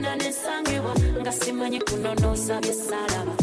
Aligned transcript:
nagenda 0.00 0.16
nesangibwa 0.16 0.92
nga 1.20 1.32
simanyi 1.32 1.80
kunonosa 1.80 2.60
byesalaba 2.60 3.34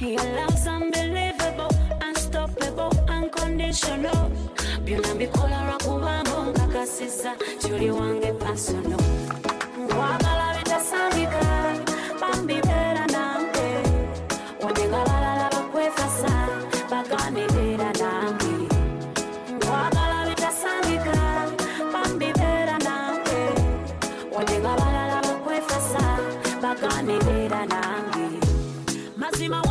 Your 0.00 0.22
love's 0.36 0.66
unbelievable, 0.66 1.70
unstoppable, 2.08 2.90
unconditional. 3.08 4.30
Byonna 4.84 5.14
mbikola 5.14 5.64
lwakubanga 5.66 6.34
onkakasiza 6.36 7.30
kyoli 7.60 7.90
wange 7.90 8.32
personal. 8.32 9.00
Mazima 29.38 29.56
wandy 29.56 29.67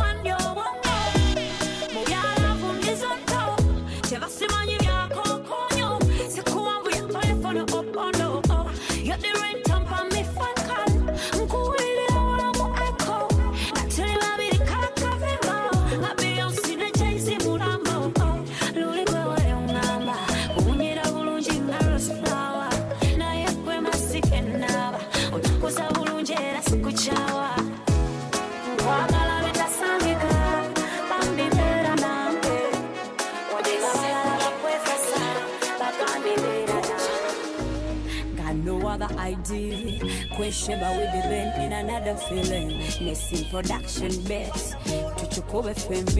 idea. 40.48 40.58
Question 40.58 40.80
but 40.80 40.96
we 40.96 41.04
be 41.04 41.20
been 41.28 41.60
in 41.60 41.72
another 41.72 42.14
feeling. 42.16 42.70
Nessin 43.00 43.50
production 43.50 44.22
bets. 44.24 44.74
Tuchukue 45.16 45.74
FMB. 45.74 46.18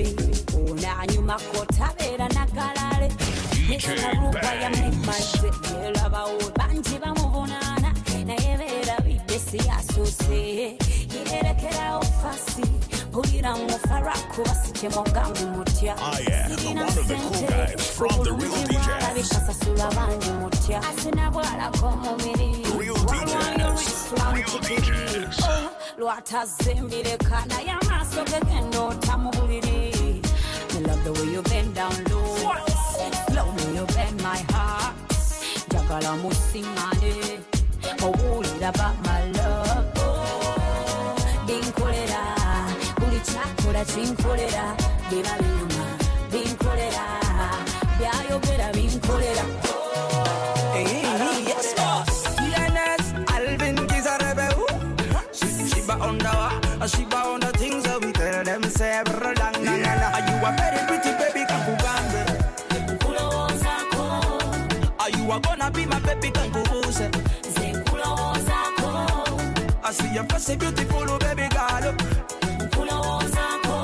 Una 0.71 1.07
nyuma 1.07 1.37
kota 1.53 1.95
era 1.99 2.29
na 2.29 2.47
galare. 2.47 3.09
Nesa 3.69 4.13
rupa 4.21 4.55
ya 4.55 4.71
mimate. 4.71 5.51
Yela 5.83 6.11
ba 6.11 6.25
o 6.27 6.51
banji 6.51 6.99
ba 7.01 7.15
muvunana. 7.15 7.93
Na 8.27 8.35
yevera 8.35 8.97
bidesi 9.05 9.59
asose. 9.71 10.77
Yerekera 11.09 11.99
ofasi. 11.99 12.65
Pulira 13.11 13.57
mufaraku 13.57 14.45
basike 14.45 14.89
mogangu 14.91 15.47
mutya. 15.57 15.95
I 15.99 16.03
am 16.33 16.51
the 16.51 16.63
one 16.67 16.79
of 16.79 17.09
the 17.09 17.15
cool 17.15 17.49
guys 17.49 17.91
from 17.97 18.25
the 18.25 18.33
Real 18.33 18.53
DJs. 18.53 19.08
Bikasasula 19.19 19.91
bangi 19.97 20.31
mutya. 20.39 20.79
Asinabwalako 20.91 21.87
omubiri 21.87 22.51
Real 22.79 22.95
DJs. 23.11 24.13
Real 24.35 24.59
DJs. 24.67 25.39
Oh, 25.43 25.71
lwatazimbireka 25.99 27.39
naye 27.51 27.71
amaaso 27.71 28.25
gegenda 28.31 28.81
ota 28.81 29.19
mu 29.19 29.31
buliri 29.31 30.23
I 30.71 30.81
love 30.87 31.03
the 31.03 31.13
way 31.13 31.33
you 31.35 31.43
bend 31.43 31.75
down 31.75 31.97
low. 32.11 32.37
Love 33.35 33.53
me 33.57 33.77
you 33.77 33.87
bend 33.95 34.23
my 34.23 34.39
heart. 34.53 34.95
Njagala 35.69 36.13
musiŋŋane 36.23 37.15
owulira 38.07 38.71
oh, 38.71 38.79
ba 38.79 38.89
my 39.05 39.25
love. 39.37 39.87
Binkolera 41.47 42.23
buli 42.99 43.21
kyakola 43.27 43.83
kinkolera. 43.85 44.77
Biba 45.11 45.35
binyuma 45.41 45.85
binkolera 46.31 47.68
byayogera 47.99 48.69
binkolera 48.75 49.45
Yes, 51.49 51.75
boss. 51.75 52.25
DNS, 52.39 53.05
Alvin 53.35 53.77
Kizarebe. 53.89 54.49
She, 55.33 55.49
she 55.69 55.81
ba 55.87 55.95
on 56.01 56.19
the 56.19 56.25
wa, 56.25 56.53
uh, 56.81 56.87
she 56.87 57.05
ba 57.05 57.17
on 57.17 57.41
the 57.41 57.49
things 57.59 57.83
that 57.85 58.01
we 58.01 58.13
tell 58.13 58.45
them 58.45 58.63
say 58.65 59.03
brr, 59.05 59.35
lang, 59.35 59.65
lang, 59.65 59.83
lang. 59.83 60.15
Are 60.17 60.25
you 60.29 60.37
a 60.47 60.51
very 60.59 60.81
pretty 60.89 61.13
baby 61.19 61.45
kankugambe? 61.51 62.23
Are 65.01 65.11
you 65.11 65.33
a 65.33 65.41
gonna 65.41 65.71
be 65.71 65.87
my 65.87 65.99
baby 66.01 66.31
kankubuse? 66.31 67.01
I 69.85 69.93
see 69.93 70.15
your 70.15 70.25
face 70.25 70.55
beautiful 70.57 71.19
baby 71.19 71.49
girl. 71.49 71.95
nkulowoozaako 72.63 73.75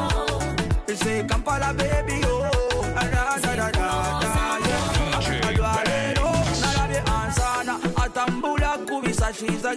You 0.89 0.97
say 0.97 1.25
Kampala 1.29 1.73
baby 1.75 1.94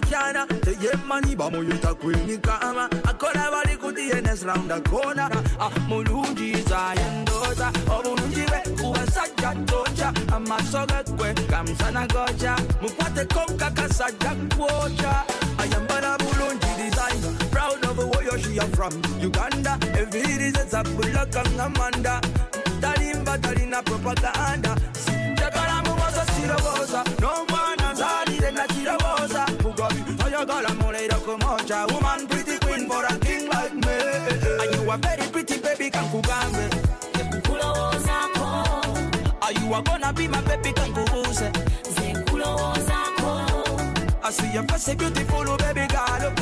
kyana 0.00 0.46
teyemanyi 0.46 1.36
bamuyita 1.36 1.94
kwinikama 1.94 2.88
akola 3.04 3.50
bali 3.50 3.76
ku 3.76 3.92
dns 3.92 4.42
round 4.44 4.68
the 4.68 4.80
corner 4.90 5.28
Ah, 5.60 5.70
mulungi 5.88 6.52
zayendoza 6.68 7.72
obulungi 7.90 8.44
bwe 8.46 8.60
kubasajja 8.80 9.54
toca 9.66 10.12
amaaso 10.34 10.86
gekwe 10.86 11.34
kamusana 11.50 12.06
goca 12.06 12.56
mukwateko 12.82 13.52
nkakasajja 13.52 14.30
kwoca 14.56 15.24
ayambala 15.58 16.18
bulungi 16.18 16.66
designer 16.76 17.34
proud 17.50 17.84
of 17.84 17.98
where 17.98 18.38
she 18.38 18.58
are 18.60 18.68
from. 18.76 18.92
Uganda 19.20 19.78
evirize 19.98 20.64
zabulaka 20.70 21.42
ngamanda 21.56 22.20
talimba 22.80 23.38
talina 23.38 23.82
propaganda. 23.82 24.76
Njagala 25.32 25.82
muwoza 25.82 26.24
siroboza 26.26 27.04
n'omwana 27.20 27.92
nzalire 27.92 28.50
nakirobooza 30.46 30.68
mugabi 30.68 30.68
ayagala 30.68 30.68
muleero 30.74 31.20
kumoja 31.20 31.86
woman 31.92 32.26
pretty 32.28 32.58
queen 32.58 32.88
for 32.88 33.04
a 33.04 33.18
king 33.18 33.48
like 33.48 33.74
me. 33.74 33.98
Are 34.58 34.66
you 34.72 34.90
a 34.90 34.96
very 34.98 35.26
pretty 35.32 35.58
baby 35.58 35.90
kankugambe 35.90 36.68
nkulowoozaako 37.34 38.48
Are 39.42 39.52
you 39.52 39.74
a 39.74 39.82
gonna 39.82 40.12
be 40.12 40.28
my 40.28 40.40
baby 40.42 40.72
nze 41.88 42.12
nkulowoozaako 42.12 43.40
I 44.22 44.30
see 44.32 44.52
your 44.54 44.64
face 44.64 44.94
beautiful 44.94 45.48
oh, 45.48 45.56
baby 45.56 45.86
girl 45.88 46.32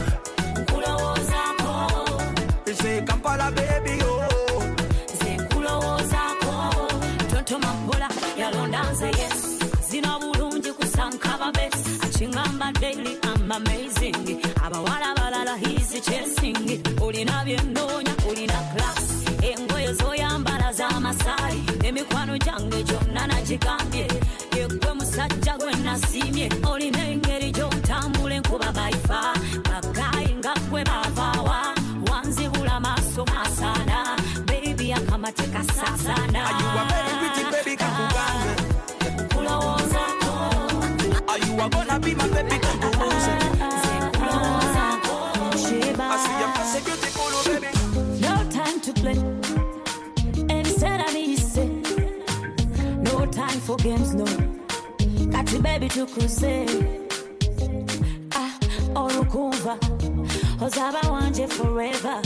oh. 1.60 2.18
You 2.66 2.74
say 2.74 3.02
Kampala 3.02 3.50
baby 3.52 4.02
oh. 4.02 4.62
Nze 5.14 5.36
nkulowoozaako 5.36 6.92
tontoma 7.30 7.74
mpola 7.74 7.74
yalonda 7.74 7.75
bes 12.18 12.28
akiŋamba 12.28 12.72
daily 12.80 13.16
am 13.22 13.52
amazing. 13.52 14.40
Abawala 14.64 15.14
balala 15.16 15.56
hizi 15.56 16.00
chasing. 16.00 16.82
Olina 17.00 17.44
byenoonya 17.44 18.14
olina 18.28 18.58
class. 18.74 19.24
Engoye 19.42 19.92
zoyambala 19.94 20.72
z'amasaali 20.72 21.62
emikwano 21.84 22.38
gyange 22.38 22.82
gyonna 22.82 23.26
nagigambye 23.26 24.06
yegwe 24.56 24.94
musajja 24.94 25.56
gwe 25.58 25.72
nasiimye 25.84 26.48
olina 26.70 27.08
engeri 27.10 27.52
gy'otambula 27.52 28.34
enkuba 28.34 28.72
baifa 28.72 29.20
bagayi 29.68 30.34
nga 30.38 30.54
gwe 30.70 30.84
bavaawa 30.84 31.74
wanzibula 32.10 32.80
maaso 32.80 33.24
masana. 33.24 34.16
Bebi 34.46 34.92
akamate 34.92 35.46
kasasana 35.52 36.42
games, 53.86 54.14
no. 54.14 54.24
Baby 55.62 55.88
to 55.88 56.06
crusade. 56.06 56.70
Ah, 58.34 58.52
olukumva 58.94 59.78
ozaba 60.60 61.00
wanje 61.10 61.46
forever 61.48 62.20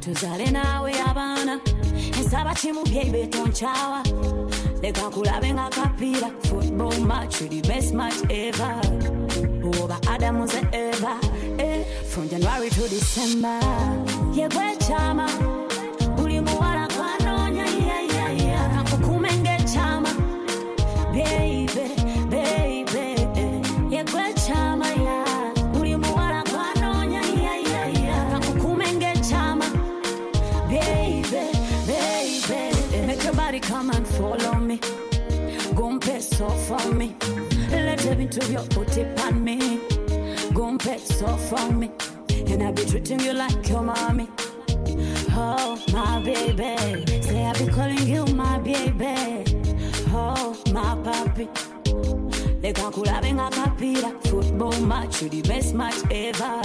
tuzale 0.00 0.50
naawe 0.50 0.92
abaana 1.10 1.60
ensaba 2.18 2.54
kimu 2.54 2.84
byeibe 2.84 3.26
tonkyawa 3.26 4.02
leka 4.82 5.10
kulabe 5.10 5.52
nga 5.52 5.68
kapiira 5.70 6.30
football 6.48 7.00
match 7.00 7.36
the 7.38 7.60
best 7.68 7.94
match 7.94 8.20
ever 8.30 8.80
oba 9.82 9.98
adamu 10.12 10.46
ze 10.46 10.60
eva 10.72 11.18
eh, 11.58 11.84
from 12.10 12.28
january 12.28 12.70
to 12.70 12.88
december 12.88 13.60
yegwekyama 14.34 15.26
follow 34.18 34.54
me. 34.58 34.80
Gon' 35.74 36.00
pay 36.00 36.20
so 36.20 36.48
for 36.48 36.92
me. 36.92 37.14
Let 37.70 38.00
them 38.00 38.20
into 38.20 38.44
your 38.52 38.64
booty 38.66 39.04
pan 39.16 39.44
me. 39.44 39.80
Gon' 40.52 40.76
pay 40.78 40.98
so 40.98 41.28
for 41.48 41.70
me. 41.72 41.90
And 42.50 42.62
I 42.64 42.72
be 42.72 42.84
treating 42.84 43.20
you 43.20 43.32
like 43.32 43.68
your 43.68 43.82
mommy. 43.82 44.28
Oh, 45.30 45.80
my 45.92 46.20
baby. 46.24 47.22
Say 47.22 47.44
I 47.46 47.52
be 47.52 47.66
calling 47.68 48.06
you 48.06 48.24
my 48.26 48.58
baby. 48.58 49.14
Oh, 50.10 50.56
my 50.72 50.96
papi. 51.04 51.48
lekankhula 52.62 53.20
bengakhaphila 53.22 54.10
football 54.28 54.76
match 54.80 55.22
you 55.22 55.28
the 55.28 55.42
best 55.42 55.74
match 55.74 56.00
ever 56.10 56.58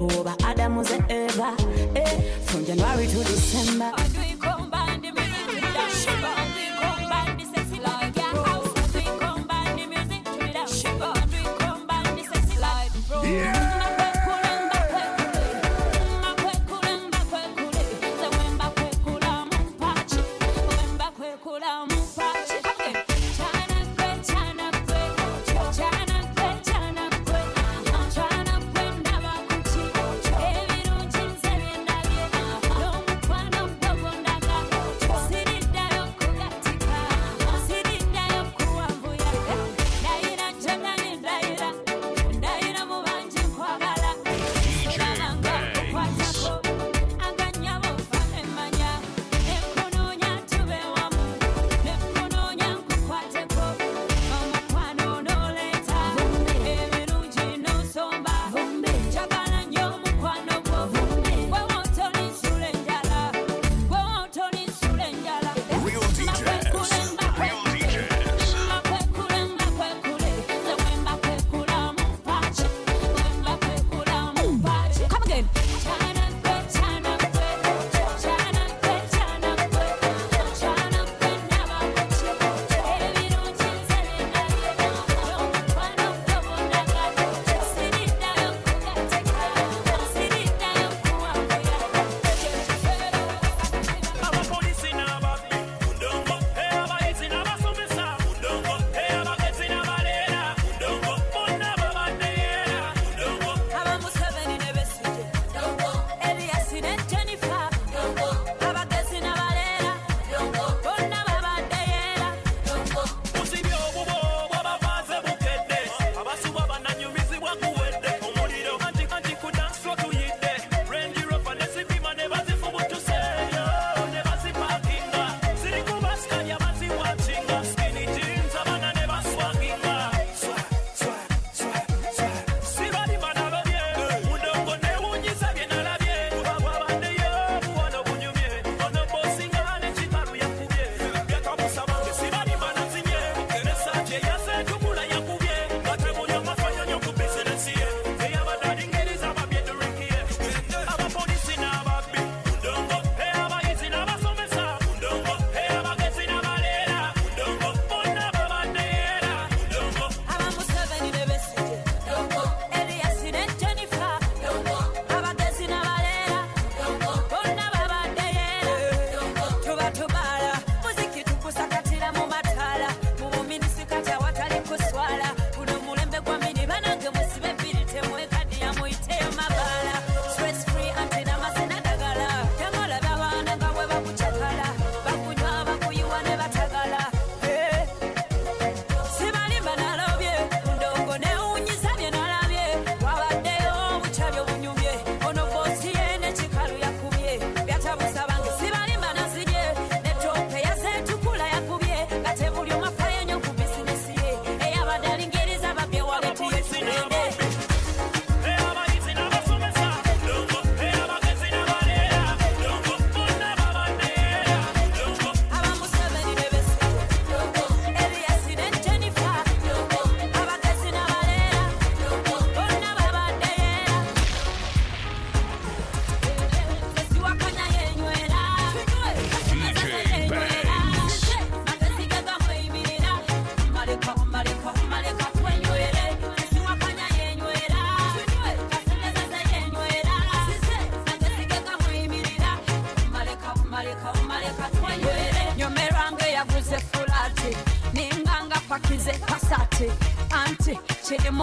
oba 0.00 0.34
adamuze 0.48 0.98
ever 1.08 1.54
eh, 1.94 2.14
from 2.46 2.64
january 2.66 3.06
to 3.06 3.22
december 3.22 3.92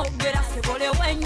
como 0.03 0.15
hubiera 0.15 0.43
se 0.43 0.61
voleu 0.67 0.93
en 1.03 1.23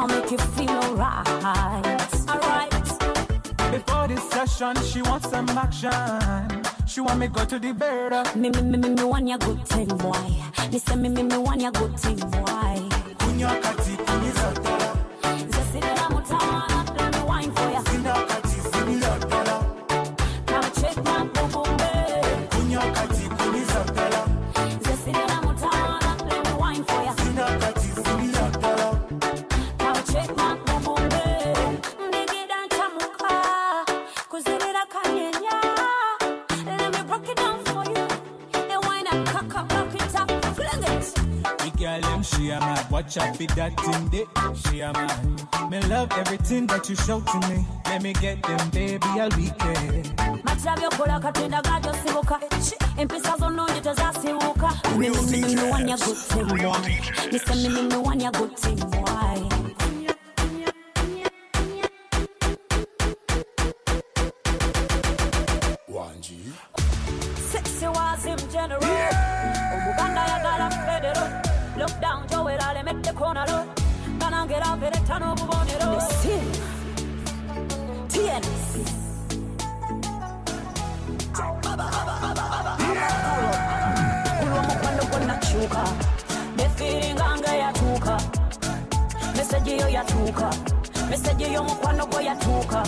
I'll 0.00 0.06
make 0.06 0.30
you 0.30 0.38
feel 0.38 0.70
alright, 0.70 1.28
alright. 2.28 2.70
Before 3.72 4.06
this 4.06 4.22
session, 4.30 4.76
she 4.82 5.02
wants 5.02 5.28
some 5.28 5.48
action. 5.50 6.62
She 6.86 7.00
want 7.00 7.18
me 7.18 7.26
go 7.26 7.44
to 7.44 7.58
the 7.58 7.72
bed. 7.72 8.36
Me, 8.36 8.48
me, 8.50 8.62
me, 8.62 8.78
me, 8.78 8.88
me 8.90 9.04
want 9.04 9.26
your 9.28 9.38
good 9.38 9.66
thing, 9.66 9.88
boy. 9.88 10.12
Me 10.70 10.78
say 10.78 10.94
me, 10.96 11.08
me, 11.08 11.22
me 11.24 11.36
want 11.36 11.60
your 11.60 11.72
good 11.72 11.98
thing, 11.98 12.16
boy. 12.16 12.78
Kunya 13.18 13.50
kati 13.60 13.87
watch 43.08 43.16
out 43.18 43.36
for 43.36 43.46
that 43.54 43.80
thing 43.80 44.08
they 44.10 44.70
she 44.70 44.80
a 44.80 44.92
mad. 44.92 45.70
Me 45.70 45.80
love 45.88 46.10
everything 46.12 46.66
that 46.66 46.88
you 46.88 46.96
show 46.96 47.20
to 47.20 47.48
me. 47.48 47.64
Let 47.86 48.02
me 48.02 48.12
get 48.14 48.42
them, 48.42 48.70
baby, 48.70 49.06
I'll 49.06 49.30
be 49.30 49.50
there. 49.58 50.02
matira 50.44 50.76
byokola 50.76 51.20
katonda 51.20 51.62
gajosibuka 51.62 52.40
empisa 52.96 53.36
zonnungi 53.38 53.80
tezasibuka 53.80 54.72
mimiwanya 54.98 55.96
gutimwa 55.96 56.78
mise 57.32 57.54
mimimiwanya 57.54 58.30
gutimwa 58.30 59.08
sexy 59.28 59.57
mbameddeko 72.88 73.34
nalo 73.34 73.58
nga 74.16 74.28
nange 74.30 74.54
era 74.56 74.76
mperetta 74.76 75.14
n'obubonero 75.20 75.88
gulo 84.40 84.56
omukwano 84.60 85.02
gwonakyuka 85.10 85.82
nefiringa 86.56 87.26
nga 87.38 87.52
yatuuka 87.62 88.14
meseji 89.36 89.72
yo 89.80 89.88
yatuuka 89.96 90.48
meseji 91.10 91.44
y'omukwano 91.54 92.02
gwo 92.10 92.20
yatuuka 92.28 92.80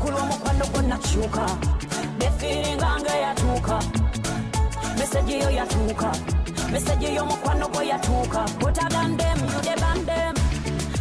gulo 0.00 0.18
omukwano 0.22 0.64
gwonakyuka 0.72 1.44
nefiringa 2.18 2.90
nga 3.02 3.14
yatuuka 3.24 3.76
meseji 4.98 5.34
yo 5.42 5.50
yatuuka 5.58 6.37
meseji 6.72 7.14
y'omukwano 7.14 7.68
gwo 7.68 7.82
yatuuka 7.82 8.44
utagandem 8.66 9.38
yudebandem 9.54 10.34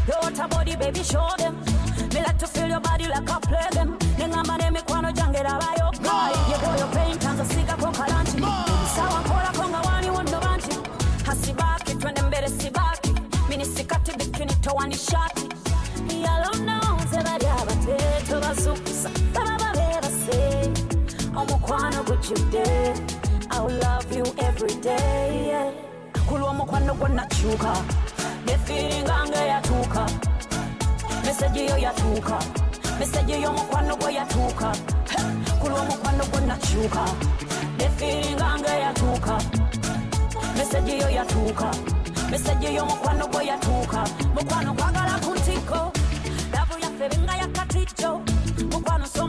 Your 0.07 0.47
body, 0.47 0.75
baby, 0.77 1.03
show 1.03 1.27
them. 1.37 1.55
Me 2.13 2.21
like 2.21 2.37
to 2.37 2.47
feel 2.47 2.67
your 2.67 2.79
body 2.79 3.07
like 3.07 3.29
I 3.29 3.39
play 3.41 3.67
them. 3.71 3.97
Ningamba 4.17 4.57
n'emikwano 4.57 5.11
gyange 5.11 5.43
laba 5.43 5.67
yokka. 5.79 6.31
Yego 6.49 6.79
yo 6.79 6.87
paint 6.93 7.25
and 7.25 7.39
siga 7.49 7.75
ko 7.77 7.91
kalanchi. 7.91 8.39
Sawa 8.95 9.21
kola 9.27 9.51
konga 9.53 9.81
wani 9.85 10.09
wondo 10.09 10.39
banchi. 10.39 10.77
Hasibaki 11.25 11.95
twende 11.95 12.21
mbele 12.21 12.47
sibaki. 12.49 13.13
Mini 13.49 13.65
sikati 13.65 14.11
bikini 14.17 14.53
towani 14.61 14.95
shati. 14.95 15.49
Yalo 16.23 16.51
nose 16.65 17.23
bali 17.23 17.45
abateto 17.47 18.39
bazukusa. 18.39 19.09
Baba 19.33 19.57
babera 19.57 20.09
se. 20.09 20.71
Omukwano 21.35 22.03
gujjude. 22.03 22.93
I 23.51 23.61
will 23.61 23.79
love 23.87 24.07
you 24.15 24.25
every 24.47 24.75
day. 24.81 25.47
Yeah. 25.51 25.71
Kulw'omukwano 26.27 26.93
gwonakyuka. 26.99 27.73
Nefiiringa 28.45 29.17
nga 29.27 29.41
yatuuka. 29.51 30.05
meseji 31.27 31.65
yo 31.65 31.77
yatuuka 31.77 32.39
meseji 32.99 33.33
y'omukwano 33.43 33.95
gwo 33.99 34.09
yatuuka 34.09 34.67
kulw'omukwano 35.61 36.23
gwo 36.31 36.39
nakyuka 36.47 37.03
nefiiringa 37.77 38.49
nga 38.59 38.73
yatuuka 38.83 39.35
meseji 40.57 40.93
yo 41.01 41.09
yatuuka 41.17 41.67
meseji 42.31 42.67
y'omukwano 42.75 43.27
gwo 43.27 43.41
yatuuka 43.41 43.99
mukwano 44.35 44.73
kwagala 44.73 45.13
ku 45.23 45.31
ntiko 45.39 45.79
lavu 46.53 46.75
yaffe 46.83 47.05
benga 47.11 47.33
yakatijo 47.41 48.11
mukwano 48.71 49.05
soma 49.15 49.26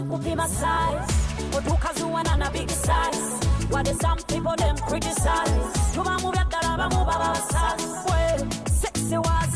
wenkupima 0.00 0.48
size 0.48 1.58
otukazuwana 1.58 2.36
na 2.36 2.50
big 2.50 2.68
size 2.68 3.46
wade 3.70 3.94
some 4.00 4.22
people 4.26 4.56
them 4.56 4.76
criticize? 4.88 5.52
Tuba 5.94 6.18
mu 6.18 6.30
byaddala 6.32 6.76
bamu 6.78 7.04
baba 7.04 7.34
basaswe 7.34 8.48
sexy 8.80 9.16
was 9.18 9.49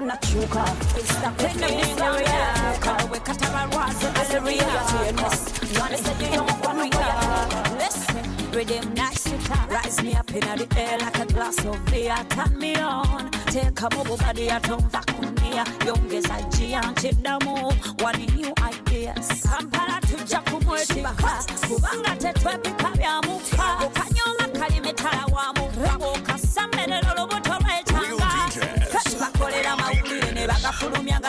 nakyuka 0.00 0.64
Rhythm 8.52 8.92
nice 8.94 9.24
guitar, 9.24 9.68
rise 9.68 10.02
me 10.02 10.14
up 10.14 10.32
in 10.34 10.40
the 10.40 10.66
air 10.76 10.98
like 10.98 11.18
a 11.18 11.26
glass 11.26 11.64
of 11.64 11.78
beer. 11.86 12.16
Turn 12.30 12.58
me 12.58 12.74
on, 12.76 13.30
take 13.46 13.80
a 13.80 13.88
move 13.94 14.18
body 14.18 14.48
atomva 14.48 15.00
kunia, 15.14 15.64
yongeza 15.86 16.42
jia 16.56 16.80
nchidamu, 16.80 17.72
wani 18.02 18.26
new 18.26 18.52
ideas. 18.70 19.42
Kampala 19.42 20.00
tuja 20.00 20.40
kumwetika, 20.40 21.12
kubanga 21.68 22.16
tetwepika 22.16 22.88
bya 22.96 23.22
muka, 23.22 23.86
ukanyonga 23.86 24.58
kalimetala 24.58 25.24
wa 25.26 25.52
muka, 25.54 26.27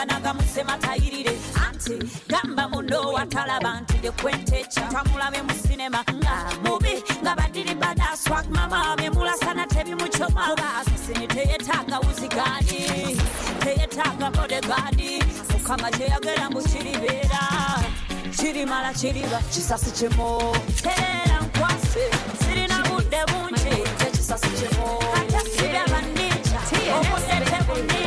amawanga 0.00 0.04
nagamusse 0.06 0.64
matayirire. 0.64 1.32
Anti 1.66 1.98
gamba 2.28 2.68
muno 2.68 3.12
watalaba 3.12 3.80
ntudde 3.80 4.10
kwentekya 4.10 4.88
tamulabe 4.92 5.42
mu 5.42 5.54
sinema. 5.54 6.04
Nga 6.14 6.36
mubi 6.64 7.02
nga 7.22 7.34
badiri 7.36 7.74
badaswak 7.74 8.46
mama 8.50 8.96
bemulasana 8.96 9.66
tebimukyoma 9.66 10.56
basasini 10.56 11.26
teyetaaga 11.26 11.98
wuzigani 12.00 13.16
teyetaaga 13.60 14.30
modegani 14.30 15.22
mukama 15.52 15.90
kyeyagera 15.90 16.50
mu 16.50 16.62
kiribeera 16.62 17.42
kirimala 18.36 18.92
kiriba 18.92 19.38
kisasi 19.52 19.90
kimu 19.90 20.40
era 20.84 21.40
nkwase 21.44 22.04
sirina 22.44 22.82
budde 22.88 23.20
bungi 23.30 23.76
tekisasi 23.98 24.48
kimu 24.48 24.86
ate 25.16 25.40
siraba 25.56 26.00
nninja 26.02 26.60
obudde 26.96 27.36
tebunni 27.50 27.99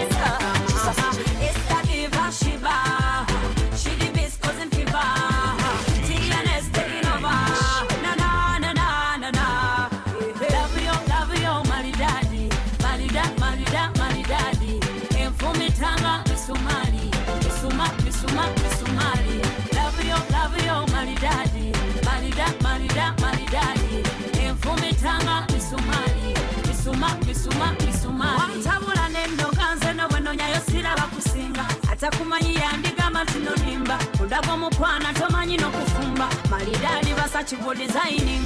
untouchable 37.43 37.73
designing. 37.73 38.45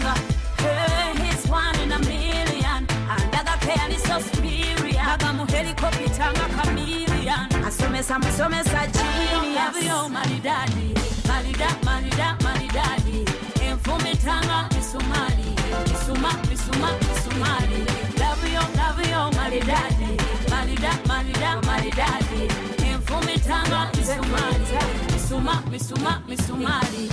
He's 1.21 1.47
one 1.47 1.79
in 1.81 1.91
a 1.91 1.99
million. 1.99 2.87
Andagapea 3.07 3.89
is 3.93 4.01
so 4.01 4.19
superior. 4.19 4.99
Akamuhelikopita 5.13 6.33
nga 6.33 6.47
chameleon. 6.55 7.47
Asomesa 7.65 8.19
musomesa 8.19 8.87
genius. 8.87 9.59
Avyo 9.67 10.09
maridadi, 10.09 10.93
marida, 11.27 11.69
marida, 11.85 12.37
maridadi. 12.43 13.25
Enfumitanga 13.67 14.69
misumari, 14.75 15.53
misuma, 15.89 16.31
misuma, 16.49 16.89
misumari. 17.07 17.81
Love 18.19 18.47
you, 18.53 18.63
love 18.79 19.05
you, 19.11 19.21
maridadi, 19.37 20.17
marida, 20.49 20.91
marida, 21.07 21.61
maridadi. 21.61 22.41
Enfumitanga 22.89 23.91
misumari 23.95 25.16
misuma 25.29 25.61
misuma 25.71 26.21
misumari 26.27 27.11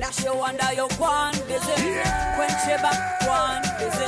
nashewanda 0.00 0.70
yokwan 0.76 1.32
bize 1.32 2.02
kwencheba 2.36 2.90
kwan 3.24 3.62
bize 3.78 4.06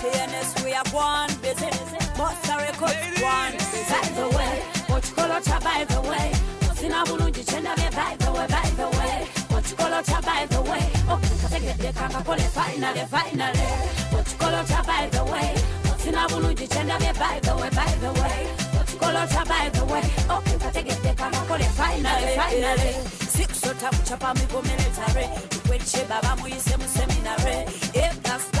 tns 0.00 0.64
we 0.64 0.72
are 0.72 0.90
one 0.94 1.32
bize 1.42 1.70
bossa 2.16 2.56
record 2.56 2.96
one 3.22 3.52
bize 3.52 3.90
by 3.90 4.08
the 4.14 4.36
way 4.36 4.62
ochikolocha 4.96 5.60
by 5.62 5.84
the 5.84 6.00
way. 6.08 6.32
Sina 6.80 7.04
bulungi 7.04 7.44
kyendabye 7.44 7.90
by 7.90 8.16
the 8.18 8.32
way 8.32 8.46
by 8.48 8.70
the 8.76 8.88
way. 8.98 9.26
Ochikolocha 9.50 10.22
by 10.24 10.46
the 10.46 10.60
way. 10.62 10.90
Okakategedeka 11.08 12.08
kakole 12.08 12.48
finale 12.54 13.06
finale. 13.06 13.66
Ochikolocha 14.12 14.86
by 14.86 15.08
the 15.10 15.24
way. 15.24 15.54
Sina 15.98 16.28
bulungi 16.28 16.66
kyendabye 16.68 17.12
by 17.18 17.40
the 17.40 17.56
way 17.56 17.70
by 17.70 17.92
the 18.00 18.12
way. 18.20 18.65
Color 19.00 19.26
survive 19.28 19.72
the 19.72 19.84
way. 19.84 20.02
Okay, 20.36 20.56
kategete 20.58 21.16
kama 21.16 21.40
kole 21.48 21.64
finally, 21.76 22.36
finally. 22.36 22.92
Six 23.28 23.60
shot 23.60 23.82
up 23.84 23.94
chapa 24.04 24.34
migo 24.34 24.62
military. 24.62 25.26
Tukweche 25.50 26.08
baba 26.08 26.36
muyise 26.40 26.76
mu 26.78 26.86
seminary. 26.88 27.66
A 27.94 28.10
plus 28.22 28.55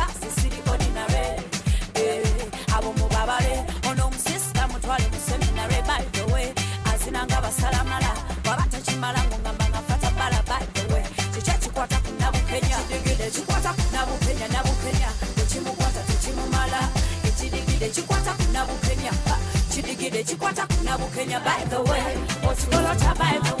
nabukenya 20.84 21.40
by 21.44 21.64
the 21.70 21.82
way? 21.82 22.14
Osibolocha 22.48 23.12
by 23.18 23.38
the 23.42 23.54
way 23.54 23.55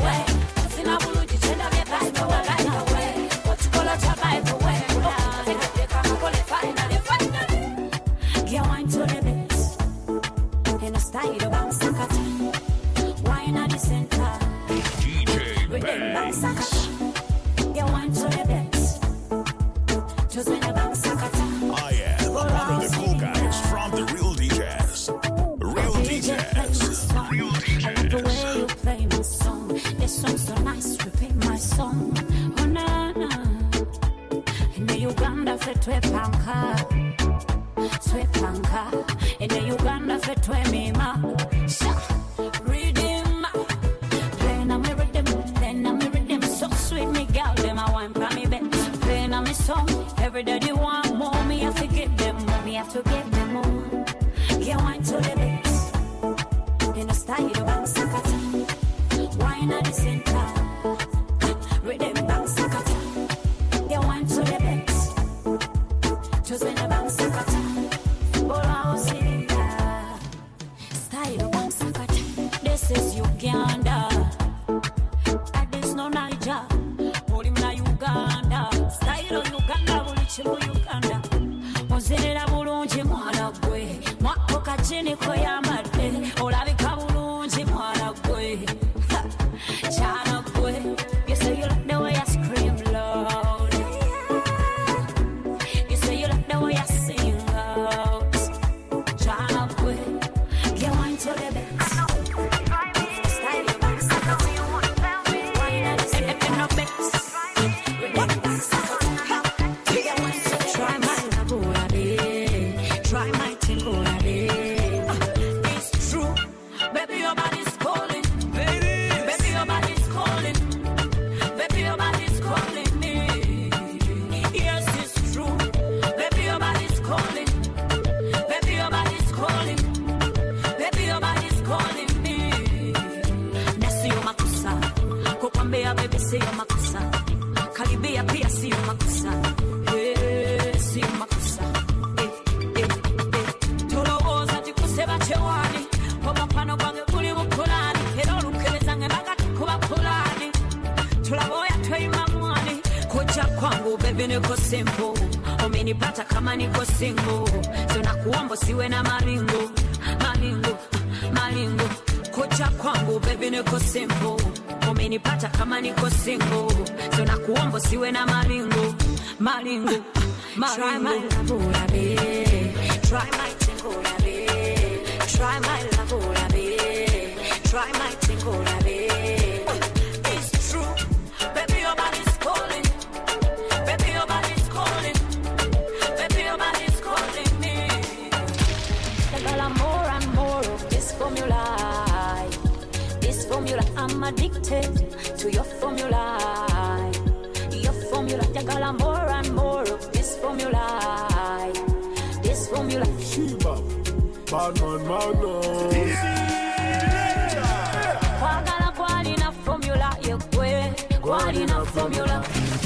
kwalina 211.26 211.84
formula. 211.84 212.42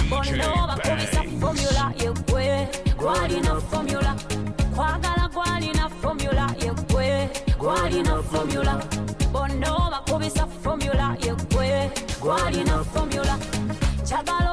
Bonna 0.08 0.66
bakubisa 0.68 1.22
formula 1.40 1.92
yegwe 2.02 2.68
kwalina 2.96 3.60
formula. 3.60 4.14
Kwagala 4.74 5.28
kwalina 5.34 5.88
formula 6.00 6.46
yegwe 6.64 7.28
kwalina 7.58 8.22
formula. 8.22 8.82
Bonna 9.32 9.90
bakubisa 9.90 10.46
formula 10.62 11.16
yegwe 11.20 11.90
kwalina 12.20 12.84
formula. 12.84 13.38
Kyagala 14.08 14.52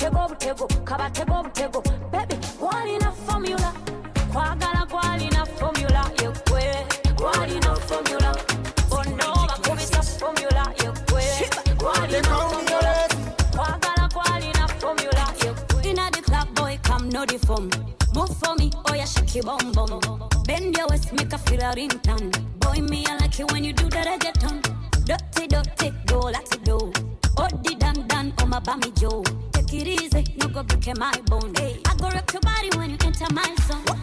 kabatega 0.00 0.24
obutego 0.24 0.66
kabatega 0.84 1.38
obutego. 1.40 1.82
Bebi 2.10 2.36
gwalina 2.58 3.12
formula. 3.26 3.72
Kwagala 4.32 4.86
gwalina 4.90 5.46
formula 5.46 6.10
yegwe 6.22 6.86
gwalina 7.16 7.76
formula. 7.76 8.34
Bonna 8.88 9.46
bakubisa 9.48 10.02
formula 10.02 10.72
yegwe 10.82 11.24
gwalina 11.76 12.28
formula. 12.28 13.08
Kwagala 13.54 14.08
gwalina 14.14 14.68
formula 14.78 15.26
yegwe 15.44 15.90
inna 15.90 16.10
the 16.10 16.22
club 16.22 16.54
boy 16.54 16.78
come 16.82 17.08
know 17.10 17.26
the 17.26 17.38
form. 17.38 17.68
Move 18.14 18.34
for 18.38 18.54
me 18.56 18.70
oh 18.88 18.94
yeah 18.94 19.04
shake 19.04 19.34
your 19.36 19.44
bum 19.44 19.72
bum. 19.72 20.28
Bend 20.46 20.76
your 20.76 20.88
waist 20.88 21.12
make 21.12 21.32
a 21.32 21.38
feel 21.38 21.60
a 21.60 21.74
ringtone 21.74 22.32
boy 22.60 22.80
me 22.82 23.04
I 23.06 23.16
like 23.18 23.38
it 23.38 23.52
when 23.52 23.64
you 23.64 23.72
do 23.72 23.84
the 23.88 23.98
reggaeton 23.98 24.62
dirty 25.04 25.46
dirty 25.46 25.92
go 26.06 26.20
let 26.20 26.52
it 26.54 26.64
go 26.64 26.92
oh 27.38 27.48
the 27.62 27.76
dan 27.78 28.06
dan 28.08 28.32
oh 28.40 28.46
my 28.46 28.58
bammy 28.60 28.90
joe 28.98 29.22
it 29.80 29.88
easy. 29.88 30.24
No 30.36 30.48
go 30.48 30.62
break 30.62 30.96
my 30.98 31.12
bone 31.26 31.54
hey. 31.56 31.80
I 31.86 31.94
go 31.96 32.08
rock 32.08 32.32
your 32.32 32.40
body 32.42 32.70
when 32.76 32.90
you 32.90 32.96
enter 33.04 33.32
my 33.32 33.54
zone 33.66 33.99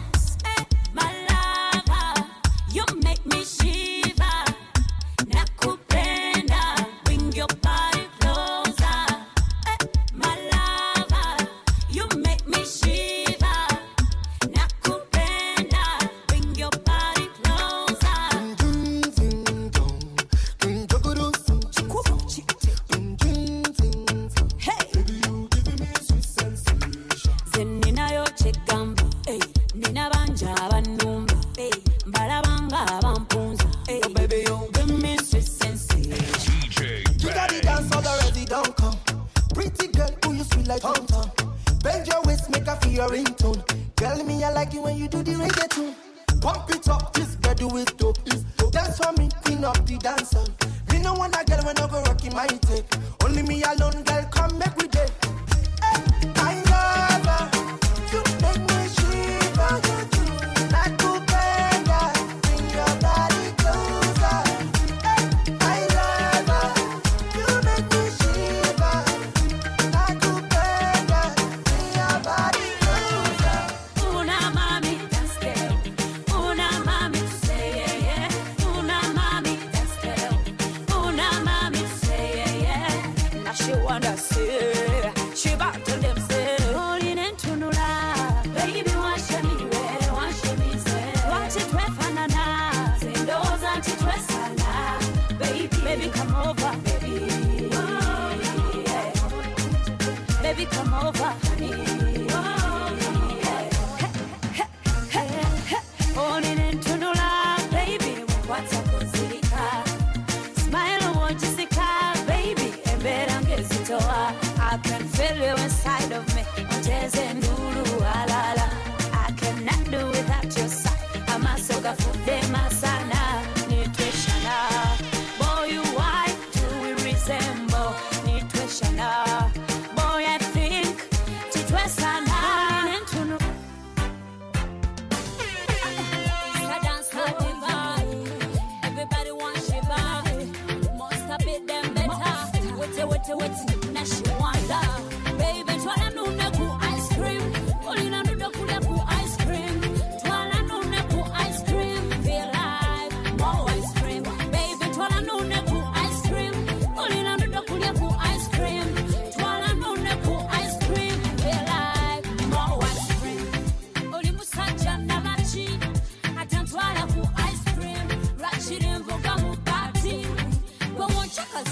Dance 48.88 49.04
for 49.04 49.12
me, 49.20 49.28
queen 49.44 49.64
of 49.64 49.86
the 49.86 49.98
dancer. 49.98 50.44
Me 50.90 50.98
no 51.02 51.12
want 51.12 51.36
a 51.36 51.44
girl 51.44 51.62
when 51.62 51.76
I 51.76 51.86
go 51.88 52.00
rocking 52.04 52.34
my 52.34 52.46
tape. 52.46 52.86
Only 53.22 53.42
me 53.42 53.62
alone, 53.62 54.02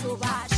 so 0.07 0.17
bad. 0.17 0.56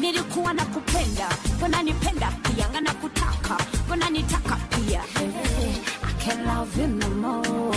nilikuwa 0.00 0.52
na 0.54 0.64
kupenda 0.64 1.28
mbona 1.56 1.82
nipenda 1.82 2.30
pia 2.30 2.68
ngana 2.68 2.94
kutaka 2.94 3.56
mbona 3.86 4.10
nitaka 4.10 4.56
pia. 4.56 5.00
Hey, 5.18 5.72
I 6.02 6.12
can't 6.24 6.46
love 6.46 6.80
you 6.80 6.86
no 6.86 7.08
more. 7.10 7.76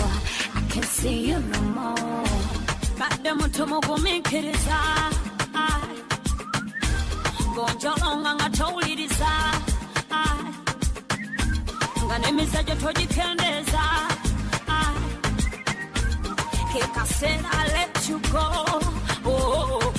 I 0.54 0.60
can't 0.72 0.84
see 0.86 1.30
you 1.30 1.38
no 1.38 1.60
more. 1.60 2.30
Bado 2.98 3.34
mtu 3.34 3.66
mugumikiriza 3.66 4.78
ngonjolonga 7.52 8.34
ngatowuliriza 8.34 9.30
nga 12.06 12.18
n'emisajo 12.18 12.74
togikendeza 12.74 13.82
kekaseera 16.72 17.64
let 17.74 18.08
you 18.08 18.18
go. 18.32 18.46
Oh, 19.26 19.32
oh, 19.32 19.80
oh. 19.82 19.92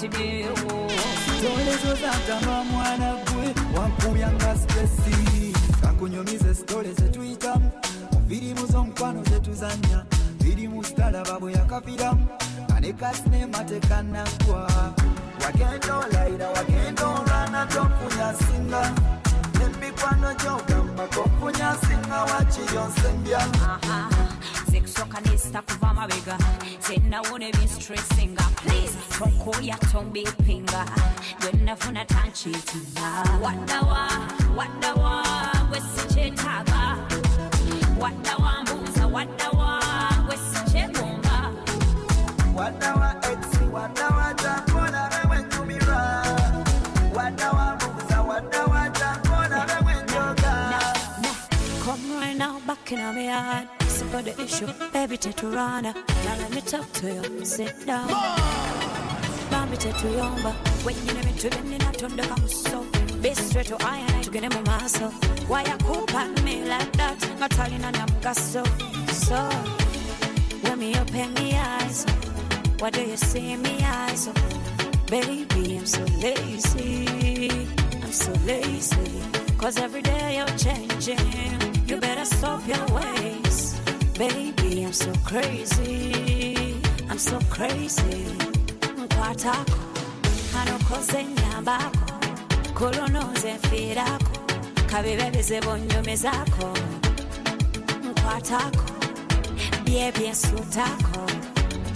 tibyewo 0.00 0.88
sitole 1.24 1.76
zozantama 1.84 2.64
mwana 2.64 3.10
uh 23.60 23.78
-huh 23.80 24.29
sexo 24.70 25.04
kanista 25.06 25.62
kuva 25.62 25.94
mabega. 25.94 26.36
Tena 26.86 27.22
uone 27.22 27.50
vistressinga 27.52 28.42
please 28.62 28.96
koko 29.18 29.60
ya 29.62 29.76
tombe 29.92 30.24
pinga. 30.46 30.84
Wenafuna 31.44 32.04
tanchitina 32.04 33.24
wadawa 33.42 34.08
wadawa 34.56 35.22
wesichetaba 35.72 36.98
wadawa 38.00 38.52
mbuza 38.62 39.06
wadawa 39.06 39.82
wesichebomba 40.28 41.52
wadawa 42.54 43.14
exi 43.32 43.64
wadawa 43.72 44.30
Come 51.82 52.20
right 52.20 52.36
now, 52.36 52.60
back 52.66 52.92
in 52.92 52.98
my 52.98 53.24
heart. 53.26 53.79
Of 54.12 54.24
the 54.24 54.42
issue, 54.42 54.66
baby, 54.92 55.16
take 55.16 55.36
to 55.36 55.46
run. 55.46 55.84
Now 55.84 55.94
let 56.38 56.52
me 56.52 56.60
talk 56.60 56.90
to 56.94 57.06
you. 57.06 57.44
Sit 57.44 57.86
down. 57.86 58.08
Bambi 59.50 59.76
tetu 59.76 60.08
yomba. 60.18 60.52
Wenyine 60.84 61.22
mituleni 61.22 61.78
natondoka 61.78 62.36
muso 62.40 62.84
Be 63.22 63.34
straight 63.34 63.66
to 63.68 63.76
iron 63.84 64.22
tugende 64.22 64.48
mu 64.54 64.62
maaso 64.64 65.12
wayakupa 65.48 66.42
me 66.44 66.64
like 66.64 66.92
that? 66.92 67.18
Nga 67.38 67.48
talina 67.48 67.92
na 67.92 68.06
mugaso 68.06 68.64
so 69.12 69.48
when 70.62 70.78
me 70.78 70.98
open 70.98 71.32
me 71.34 71.54
eyes 71.56 72.04
what 72.78 72.92
do 72.94 73.02
you 73.02 73.16
see 73.16 73.52
in 73.52 73.62
me 73.62 73.78
eyes? 73.84 74.28
Baby 75.06 75.76
I'm 75.76 75.86
so 75.86 76.02
lazy. 76.20 77.06
I'm 78.02 78.12
so 78.12 78.32
lazy. 78.46 79.22
Cause 79.58 79.76
every 79.78 80.02
day 80.02 80.36
you're 80.38 80.56
changing. 80.58 81.18
You 81.86 81.98
better 81.98 82.24
stop 82.24 82.66
your 82.66 82.86
ways 82.96 83.69
baby 84.20 84.84
I'm 84.84 84.92
so 84.92 85.12
crazy. 85.24 86.76
I'm 87.08 87.18
so 87.18 87.38
crazy. 87.50 88.26
Nkwatako 88.98 89.78
hanokoze 90.52 91.24
nyambako 91.24 92.12
kolonoze 92.74 93.52
nfiirako 93.54 94.36
kabibe 94.86 95.30
bizibu 95.30 95.70
nnyumizako 95.76 96.76
nkwatako 98.04 98.84
byebyensuutako 99.84 101.20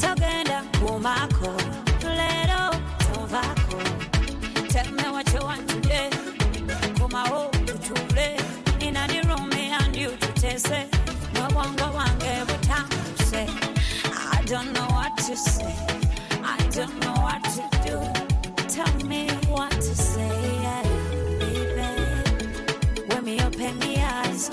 togenda 0.00 0.62
nkuumako 0.62 1.52
leero 2.16 2.70
tovako 2.98 3.78
Tell 4.68 4.90
me 4.92 5.02
what 5.10 5.32
you 5.34 5.40
want 5.46 5.68
today. 5.68 6.10
Kumaho 7.00 7.50
tutule 7.66 8.36
inani 8.80 9.20
rumi 9.22 9.70
and 9.80 9.96
you 9.96 10.10
tutese 10.10 10.86
no 11.34 11.48
wange 11.56 11.84
butambuse 11.84 12.04
I 12.04 12.13
don't 14.46 14.72
know 14.72 14.86
what 14.90 15.16
to 15.16 15.36
say. 15.36 15.74
I 16.42 16.56
don't 16.70 16.98
know 17.00 17.14
what 17.26 17.42
to 17.56 17.64
do. 17.86 17.96
Tell 18.68 18.94
me 19.06 19.28
what 19.48 19.70
to 19.70 19.94
say 19.94 20.28
baby. 21.38 23.04
When 23.08 23.24
me 23.24 23.40
open 23.42 23.78
me 23.78 24.02
eyes 24.02 24.50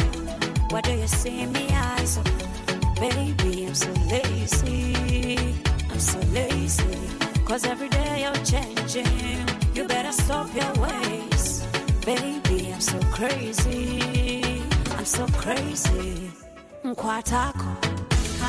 What 0.70 0.84
do 0.86 0.92
you 0.94 1.08
see 1.08 1.42
in 1.42 1.52
me 1.52 1.68
eyes? 1.74 2.20
Baby 3.00 3.66
I'm 3.68 3.76
so 3.76 3.92
lazy. 4.10 5.56
I'm 5.90 6.00
so 6.00 6.20
lazy. 6.34 6.98
Cause 7.46 7.66
every 7.66 7.90
day 7.90 8.22
you're 8.22 8.46
changing. 8.46 9.46
You 9.74 9.88
better 9.88 10.12
stop 10.12 10.48
your 10.56 10.74
ways. 10.86 11.66
Baby, 12.06 12.72
I'm 12.74 12.82
so 12.82 13.00
crazy. 13.12 14.62
I'm 14.98 15.06
so 15.06 15.26
crazy. 15.28 16.32
Nkwatako 16.86 18.01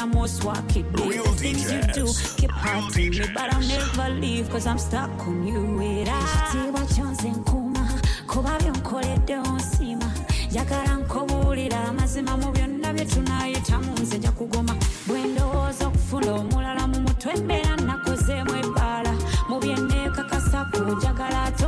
gonziramu 0.00 0.20
oswakidde 0.22 1.02
The 1.12 1.30
things 1.36 1.72
you 1.72 1.80
do. 1.92 2.12
Keep 2.36 2.50
hurting 2.52 3.10
me 3.10 3.20
but 3.34 3.52
I'll 3.54 3.60
never 3.60 4.20
leave 4.20 4.50
cause 4.50 4.66
I'm 4.66 4.78
stuck 4.78 5.10
on 5.26 5.46
you. 5.46 5.82
Era 5.82 6.12
ekitiibwa 6.20 6.80
kyonze 6.86 7.28
nkuuma 7.30 7.88
kuba 8.26 8.58
byonkoledde 8.58 9.36
onsiima 9.36 10.12
njagala 10.50 10.96
nkobuulira 10.96 11.84
amazima 11.88 12.36
mu 12.36 12.52
byonna 12.52 12.92
bye 12.92 13.04
tunayitamu 13.04 13.92
nze 14.02 14.18
nja 14.18 14.30
kugoma. 14.32 14.74
Bwe 15.06 15.22
ndowooza 15.24 15.86
okufuna 15.86 16.32
omulala 16.32 16.86
mu 16.86 17.00
mutwe 17.00 17.36
mbeera 17.36 17.76
nakozeemu 17.76 18.56
ebbaala. 18.56 19.12
Mu 19.48 19.60
byenneekakasako 19.60 20.78
njagala 20.78 21.42
ate 21.44 21.66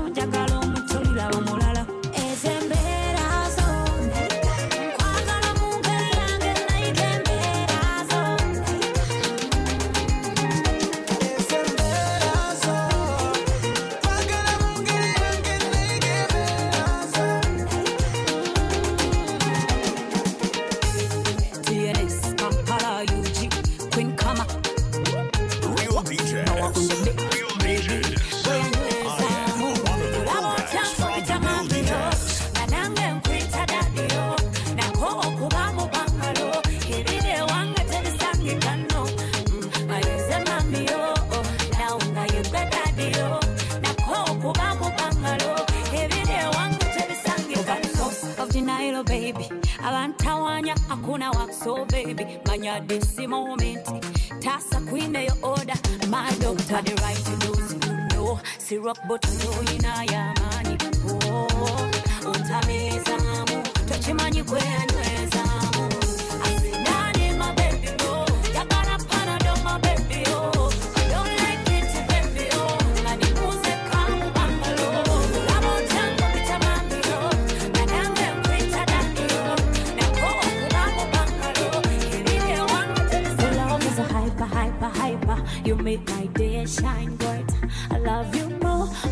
dani 78.90 79.26
oh 79.42 79.56
nako 79.96 80.28
okubamu 80.42 81.04
bangalo 81.12 81.68
ibile 81.94 82.60
wangu 82.70 83.02
Your 83.40 83.52
love 83.54 83.86
is 83.86 83.98
a 83.98 84.04
hyper, 84.04 84.44
hyper, 84.44 84.90
hyper. 85.00 85.38
You 85.64 85.76
make 85.76 86.08
my 86.10 86.26
day 86.26 86.66
shine 86.66 87.16
bright. 87.16 87.50
I 87.90 87.98
love 87.98 88.34
you 88.36 88.61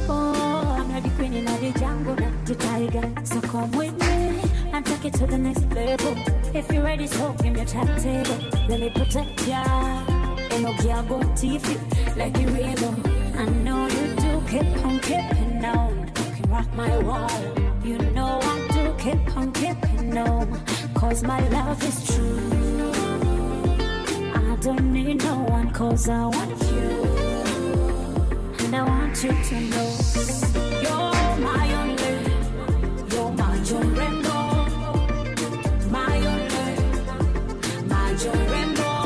more. 0.07 0.35
I'm 0.79 0.89
not 0.93 1.03
the 1.03 1.11
queen 1.11 1.35
in 1.35 1.45
the 1.45 1.79
jungle, 1.79 2.17
not 2.17 2.47
the 2.47 2.55
tiger. 2.55 3.13
So 3.25 3.41
come 3.41 3.71
with 3.73 3.93
me 4.01 4.41
and 4.73 4.85
take 4.85 5.05
it 5.05 5.15
to 5.15 5.27
the 5.27 5.39
next 5.39 5.65
level. 5.73 6.15
If 6.55 6.73
you're 6.73 6.83
ready, 6.83 7.07
so 7.07 7.33
give 7.43 7.53
me 7.55 7.61
a 7.61 7.65
chat 7.65 7.87
table. 8.01 8.39
Let 8.69 8.81
me 8.81 8.91
protect 8.91 9.47
ya. 9.47 9.63
Ain't 10.51 10.63
no 10.63 10.73
girl 10.83 11.03
go 11.05 11.35
teeth 11.35 11.69
you 11.71 11.79
like 12.17 12.37
you 12.39 12.49
rainbow. 12.49 12.95
I 13.37 13.45
know 13.65 13.87
you 13.87 14.07
do. 14.23 14.31
Keep 14.51 14.85
on 14.85 14.99
keeping 15.01 15.65
on. 15.65 16.09
You 16.09 16.33
can 16.37 16.51
rock 16.51 16.75
my 16.75 16.99
world. 16.99 17.61
You 17.85 17.99
know 18.13 18.39
I 18.43 18.69
do 18.73 18.95
keep 18.99 19.37
on 19.37 19.53
keeping 19.53 20.17
on, 20.17 20.61
cause 20.95 21.23
my 21.23 21.41
love 21.49 21.83
is 21.83 22.15
true. 22.15 22.93
I 24.35 24.57
don't 24.61 24.93
need 24.93 25.25
no 25.25 25.39
one, 25.45 25.71
cause 25.73 26.09
I 26.09 26.27
want 26.27 26.63
you. 26.71 27.20
I 28.81 28.83
want 28.83 29.23
you 29.23 29.31
to 29.31 29.61
know 29.73 29.91
you're 30.81 31.37
my 31.45 31.75
only, 31.81 32.15
you're 33.13 33.33
my 33.33 33.59
joy 33.63 33.85
rainbow. 34.01 34.65
My 35.91 36.17
only, 36.33 36.69
my 37.85 38.15
joy 38.15 38.41
rainbow. 38.55 38.97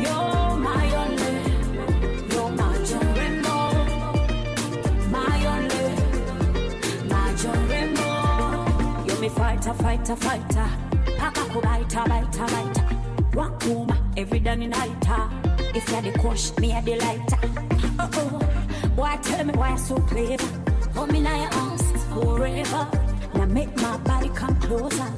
You're 0.00 0.56
my 0.56 0.86
only, 1.02 1.34
you're 2.32 2.52
my 2.52 2.74
joy 2.88 3.06
rainbow. 3.20 3.64
My 5.10 5.36
only, 5.52 5.88
my 7.06 7.34
joy 7.34 7.60
rainbow. 7.68 9.04
You 9.04 9.14
me 9.20 9.28
fighter, 9.28 9.74
fighter, 9.74 10.16
fighter. 10.16 10.68
Paka 11.18 11.42
kubaita, 11.52 12.02
baita, 12.06 12.46
baita. 12.48 12.82
Wakuma 13.32 13.96
every 14.16 14.38
day 14.38 14.56
night. 14.56 14.90
If 15.74 15.86
you're 15.90 16.00
the 16.00 16.18
coach, 16.18 16.56
me 16.58 16.72
a 16.72 16.80
the 16.80 16.96
lighter. 16.96 17.38
Oh 17.98 18.10
oh, 18.14 18.40
oh. 18.40 18.55
Boy 18.96 19.16
tell 19.22 19.44
me 19.44 19.52
why 19.52 19.72
you 19.72 19.78
so 19.78 19.96
clever. 19.96 20.48
Hold 20.94 21.12
me 21.12 21.20
now 21.20 21.36
your 21.42 21.52
arms 21.54 21.82
forever. 22.10 22.88
Now 23.34 23.44
make 23.44 23.76
my 23.76 23.96
body 23.98 24.30
come 24.30 24.58
closer. 24.60 25.12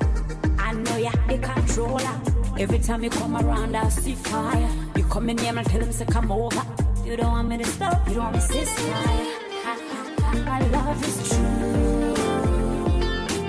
I 0.58 0.72
know 0.72 0.96
you're 0.96 1.12
the 1.28 1.38
controller. 1.38 2.20
Every 2.58 2.80
time 2.80 3.04
you 3.04 3.10
come 3.10 3.36
around, 3.36 3.76
I 3.76 3.88
see 3.88 4.16
fire. 4.16 4.68
You 4.96 5.04
come 5.04 5.30
in 5.30 5.38
here 5.38 5.56
and 5.56 5.66
tell 5.66 5.80
him 5.80 5.92
to 5.92 6.04
come 6.06 6.32
over. 6.32 6.62
You 7.04 7.16
don't 7.16 7.30
want 7.30 7.48
me 7.48 7.58
to 7.58 7.64
stop, 7.64 8.06
you 8.08 8.14
don't 8.14 8.24
want 8.24 8.36
me 8.36 8.40
to 8.40 8.46
ceasefire. 8.48 10.44
My 10.44 10.60
love 10.68 11.04
is 11.08 11.28
true. 11.30 12.14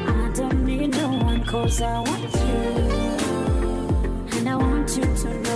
I 0.08 0.32
don't 0.36 0.64
need 0.64 0.92
no 0.92 1.10
one 1.10 1.44
cause 1.44 1.82
I 1.82 2.00
want 2.00 2.34
you. 2.34 2.60
And 4.38 4.48
I 4.48 4.56
want 4.56 4.96
you 4.96 5.04
to 5.04 5.42
know 5.42 5.49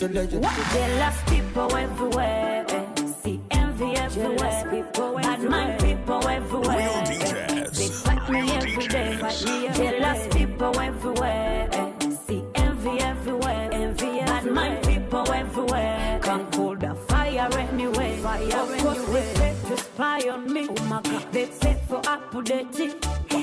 It's 0.00 0.04
a 0.04 0.14
legend. 0.14 0.44
Jealous 0.44 1.22
people 1.26 1.76
everywhere. 1.76 2.66
See 3.20 3.40
envy 3.50 3.96
everywhere. 3.96 4.84
Bad 5.22 5.42
mind 5.42 5.80
people 5.80 6.28
everywhere. 6.28 6.78
Real 6.78 7.02
DJs. 7.02 7.76
They 7.76 7.88
fight 7.88 8.30
me 8.30 8.52
every 8.52 8.86
day. 8.86 9.16
Jealous 9.74 10.36
people 10.36 10.78
everywhere. 10.78 11.68
See 12.28 12.44
envy 12.54 13.00
everywhere. 13.00 13.70
Envy 13.72 14.20
Bad 14.20 14.46
mind 14.46 14.86
people 14.86 15.32
everywhere. 15.32 16.20
Can't 16.22 16.52
pull 16.52 16.76
the 16.76 16.94
fire 17.08 17.48
anyway. 17.58 18.18
Fire 18.18 18.56
of 18.56 18.78
course 18.78 19.04
they 19.06 19.34
say 19.34 19.56
to 19.66 19.76
spy 19.78 20.20
on 20.30 20.52
me. 20.52 20.68
Oh 20.70 20.84
my 20.84 21.02
God. 21.02 21.32
They 21.32 21.46
say 21.46 21.76
for 21.88 22.00
updating. 22.02 22.94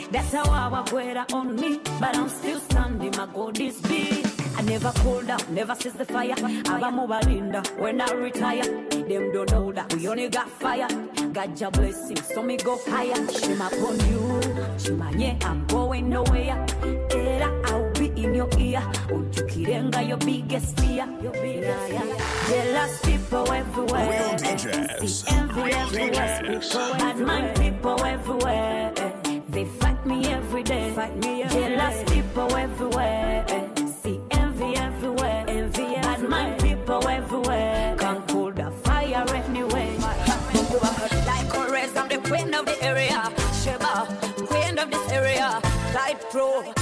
That's 0.10 0.32
how 0.32 0.50
I 0.50 0.70
was 0.70 1.34
on 1.34 1.56
me. 1.58 1.82
But 2.00 2.16
I'm 2.16 2.30
still 2.30 2.62
standing. 2.62 3.12
My 3.12 3.28
God 3.34 3.60
is 3.60 3.82
big. 3.82 4.35
I 4.58 4.62
never 4.62 4.92
cool 5.00 5.22
down, 5.22 5.40
never 5.54 5.76
cease 5.76 5.94
the 5.94 6.06
fire. 6.06 6.36
Abamu 6.36 7.08
balinda 7.08 7.62
when 7.78 8.02
I 8.02 8.12
retire. 8.14 8.64
Them 8.64 9.32
don't 9.34 9.52
know 9.52 9.72
that 9.72 9.94
we 9.94 10.08
only 10.08 10.30
got 10.30 10.50
fire. 10.50 10.88
Got 11.34 11.60
your 11.60 11.72
blessing, 11.72 12.18
so 12.18 12.42
me 12.42 12.58
go 12.58 12.80
higher. 12.88 13.16
Shima 13.30 13.68
upon 13.68 14.00
you, 14.10 14.42
Shima 14.80 15.12
yeah, 15.18 15.36
I'm 15.42 15.66
going 15.68 16.10
nowhere. 16.10 16.66
Era, 17.12 17.62
I'll 17.66 17.92
be 17.94 18.08
in 18.24 18.34
your 18.34 18.50
ear. 18.58 18.82
Ujukirenga 19.10 20.08
your 20.08 20.18
biggest 20.18 20.80
fear. 20.80 21.06
Your 21.22 21.34
biggest 21.34 21.88
fear. 21.90 22.18
Jealous 22.50 23.02
people 23.02 23.52
everywhere. 23.52 24.10
Real 24.10 24.40
DJs. 24.40 25.08
See 25.10 25.36
envy 25.36 25.62
Real 25.64 25.76
everywhere. 25.76 26.42
DJs. 26.44 26.98
Bad 26.98 27.20
mind 27.20 27.60
people 27.60 28.04
everywhere. 28.04 28.94
They 29.50 29.66
fight 29.66 30.06
me 30.06 30.26
every 30.28 30.64
day. 30.64 30.92
Fight 30.94 31.16
me 31.18 31.44
Jealous 31.50 32.10
people 32.12 32.56
everywhere. 32.56 32.95
control. 46.36 46.75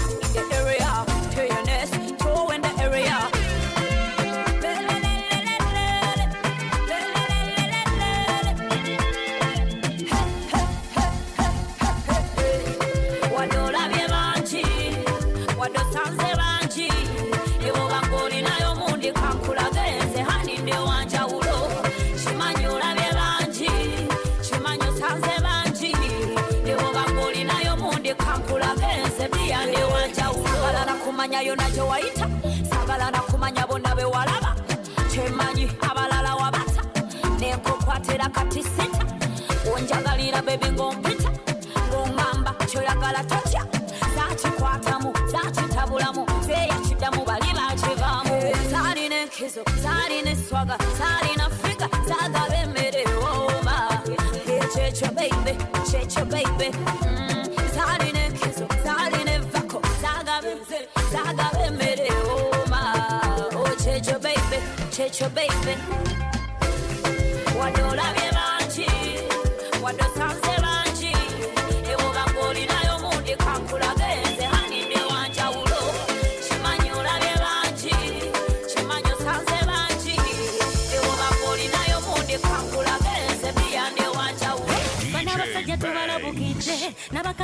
Zaalina 49.47 49.59
enkizo 49.59 49.63
zaalina 49.83 50.31
eswaga 50.31 50.77
zaalina 50.99 51.49
figa 51.49 51.87
zagaba 52.07 52.55
emmere 52.63 53.03
oba 53.31 53.77
ekyekyo 54.47 55.07
beibe 55.17 55.53
kyekyo 55.91 56.25
beibe 56.25 56.67
Mm, 57.03 57.45
zaalina 57.75 58.19
enkizo 58.25 58.65
zaalina 58.83 59.31
evako 59.33 59.81
zagaba 60.01 60.47
enze 60.53 60.79
zagaba 61.11 61.59
emmere 61.67 62.09
oba 62.35 62.81
okyekyo 63.63 64.19
beibe 64.19 64.57
kyekyo 64.95 65.29
beibe 65.35 65.73
wadde 67.59 67.81
olabye 67.83 68.22
bangi 68.22 68.22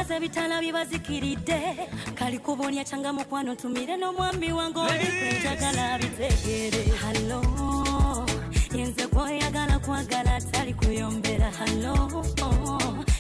n'abakazi 0.10 0.14
ebitala 0.16 0.62
bibazikiridde 0.62 1.60
kalikubonya 2.16 2.84
kyanga 2.84 3.14
mukwano 3.14 3.54
ntumire 3.54 3.96
n'omwami 3.98 4.52
wange 4.52 4.80
obikwenjagala 4.80 6.00
bitegeere. 6.02 6.84
Halo 7.02 7.42
yenze 8.74 9.06
gwoyagala 9.08 9.80
kwagala 9.80 10.36
atali 10.36 10.74
kuyombera. 10.74 11.52
Halo 11.52 12.24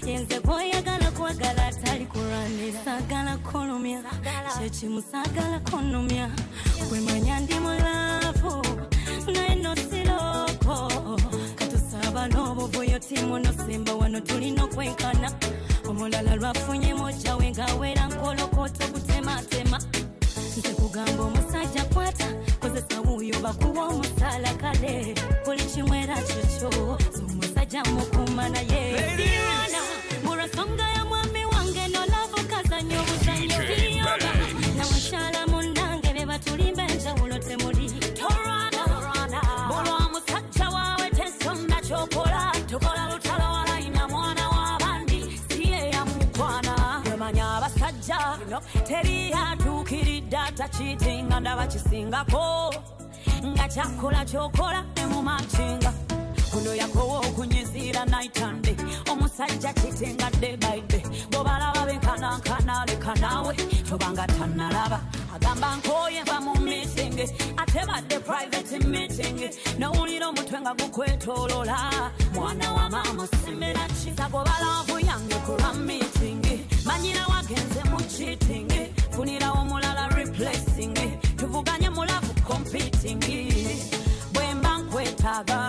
yenze 0.06 0.40
gwoyagala 0.40 1.12
kwagala 1.12 1.68
atali 1.68 2.06
kulwanira 2.06 2.80
sagala 2.86 3.38
kulumya 3.38 4.02
kyekimu 4.58 5.02
sagala 5.02 5.60
kunumya 5.70 6.30
wemanya 6.92 7.40
ndi 7.40 7.54
mulavu 7.60 8.62
naye 9.34 9.56
nosiroko 9.56 10.76
katusaba 11.56 12.28
n'obuvuyo 12.28 13.00
timu 13.00 13.40
nosimba 13.40 13.94
wano 13.94 14.20
tulina 14.22 14.64
okwenkana 14.64 15.32
omulala 15.88 16.36
lwafunye 16.36 16.94
mojawe 16.94 17.52
ngawera 17.52 18.08
nkolokota 18.08 18.86
okutematema 18.86 19.78
nze 20.58 20.70
kugamba 20.80 21.24
omusajja 21.24 21.84
kwata 21.94 22.28
kozesa 22.60 23.02
wuuyo 23.02 23.40
bakuwa 23.40 23.84
omusaala 23.88 24.54
kale 24.62 25.16
buli 25.46 25.64
kimwera 25.72 26.16
kyekyo 26.28 26.98
omusajja 27.18 27.84
mukuma 27.84 28.50
naye 28.50 28.69
abaganda 51.40 51.56
bakisingako 51.56 52.74
nga 53.46 53.68
kyakola 53.68 54.26
kyokola 54.26 54.84
nemumakinga 54.96 55.94
kuno 56.52 56.76
yakowa 56.76 57.20
okunyiziira 57.20 58.06
naitande 58.06 58.76
omusajja 59.12 59.74
kitenga 59.74 60.30
debaide 60.42 61.00
bwobalaba 61.32 61.86
benkanankana 61.86 62.86
leka 62.88 63.14
naawe 63.22 63.56
tobanga 63.88 64.28
tanalaba 64.28 65.00
agamba 65.36 65.76
nkoye 65.78 66.24
va 66.24 66.42
mu 66.42 66.54
mitingi 66.60 67.26
ate 67.58 67.86
badde 67.88 68.20
private 68.20 68.80
meeting 68.88 69.40
nowulira 69.80 70.28
omutwe 70.28 70.60
nga 70.60 70.74
gukwetolola 70.74 71.78
mwana 72.34 72.72
wa 72.74 72.90
maama 72.90 73.28
simera 73.28 73.88
kisagobalava 73.88 74.89
nada. 85.44 85.69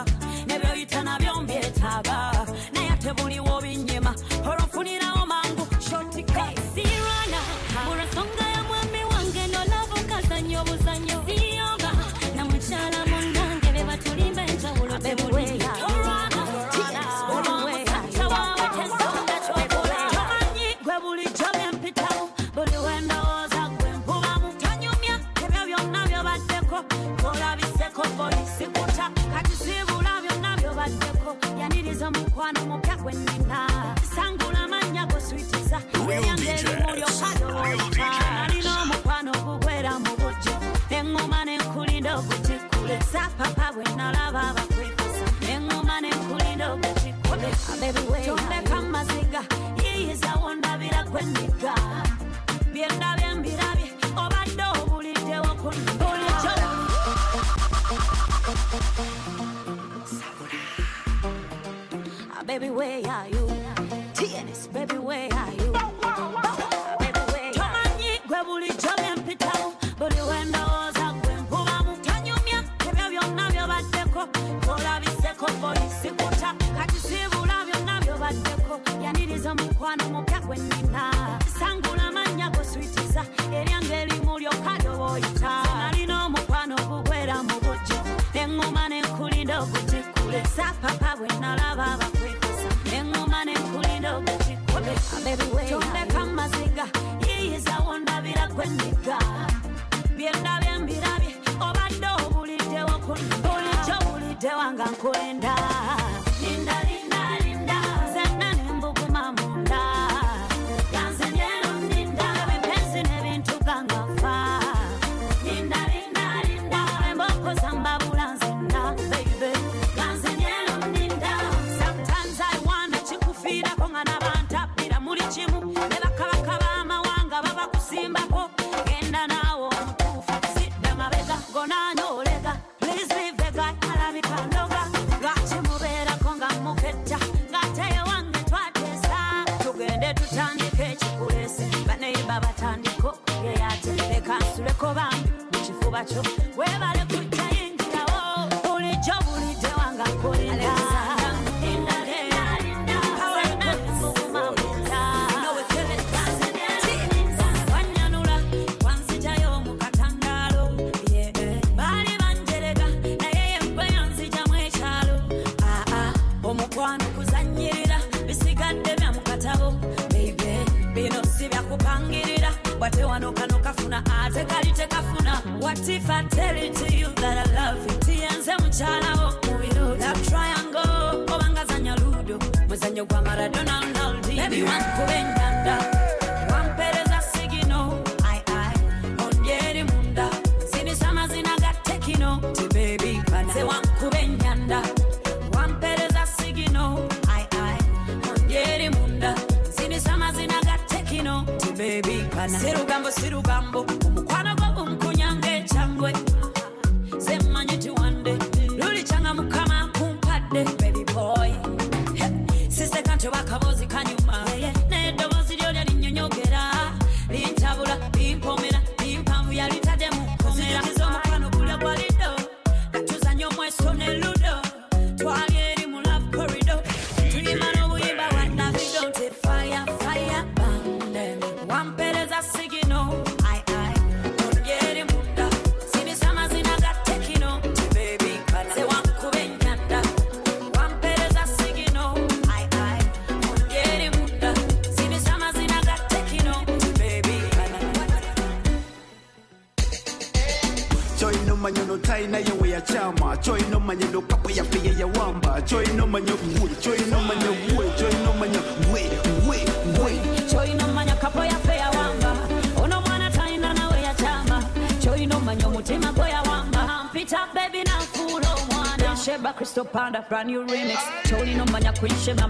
everywhere 62.63 63.01
are 63.07 63.27
you 63.31 63.50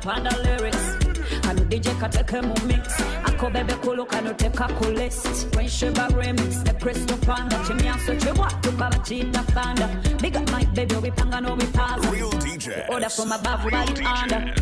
Queen 0.03 0.15
Sheba 0.17 0.31
Panda 0.31 0.37
lyrics. 0.43 1.41
Kano 1.43 1.65
DJ 1.65 1.89
kateke 2.01 2.43
mu 2.43 2.55
mix. 2.67 2.89
Ako 3.25 3.51
bebe 3.51 3.75
kulu 3.83 4.07
kano 4.07 4.33
teka 4.35 4.69
ku 4.79 4.89
list. 4.91 5.51
Queen 5.53 5.69
Sheba 5.69 6.09
remix, 6.13 6.65
the 6.65 6.75
Crystal 6.75 7.17
Panda. 7.19 7.57
Chimyanso 7.65 8.15
chibwa, 8.21 8.49
tukaba 8.63 8.99
chita 9.05 9.43
fanda. 9.53 9.89
Big 10.21 10.37
up 10.37 10.51
my 10.51 10.65
baby, 10.75 10.95
obipanga 10.95 11.41
no 11.43 11.57
bipaza. 11.57 12.11
Real 12.13 12.31
DJs. 12.31 12.89
Order 12.91 13.09
from 13.09 13.33
above, 13.33 13.65
right 13.67 14.07
under. 14.07 14.55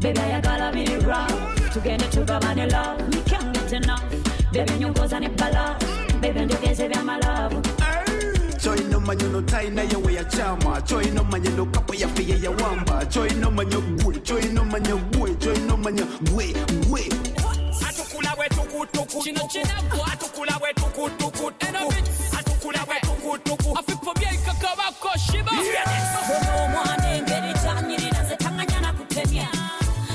Baby, 0.00 0.20
I 0.20 0.40
gotta 0.40 0.72
be 0.72 0.84
rough. 1.06 1.30
Tugende 1.72 2.08
tugabane 2.10 2.70
love. 2.70 3.08
Me 3.08 3.20
can't 3.22 3.52
get 3.54 3.72
enough. 3.72 4.04
Baby, 4.52 4.72
nyongoza 4.78 5.20
ni 5.20 5.28
bala. 5.28 5.76
Baby, 6.20 6.40
ndogeze 6.40 6.88
vya 6.88 7.02
malavu. 7.02 7.62
Choino 8.64 8.98
manyo 9.00 9.28
no 9.30 9.42
tai 9.42 9.68
na 9.70 9.82
yawe 9.82 10.14
ya 10.14 10.24
chama 10.24 10.80
Choino 10.82 11.22
manyo 11.24 11.50
no 11.50 11.66
kapo 11.66 11.94
ya 11.94 12.08
fiye 12.08 12.40
ya 12.42 12.50
wamba 12.50 13.04
Choino 13.06 13.50
manyo 13.50 13.80
Choino 16.24 16.66
manyo 16.66 16.88
gwe, 16.88 17.08
gwe 17.08 17.88
atukula 17.88 18.34
bwe 18.36 18.48
tukutuku 18.48 19.20
kino 19.22 19.46
kinagwa 19.48 20.12
atukula 20.12 20.58
bwe 20.58 20.72
tukutuku 20.74 21.52
atukula 22.38 22.84
bwe 22.86 23.00
tukutuku 23.00 23.78
afipomye 23.78 24.28
ikakabako 24.34 25.10
shiba. 25.18 25.52
Bono 25.52 26.64
omwana 26.64 27.14
engeri 27.14 27.52
gyanyirira 27.62 28.22
nze 28.22 28.36
tanganya 28.36 28.80
na 28.80 28.92
kutemya 28.92 29.48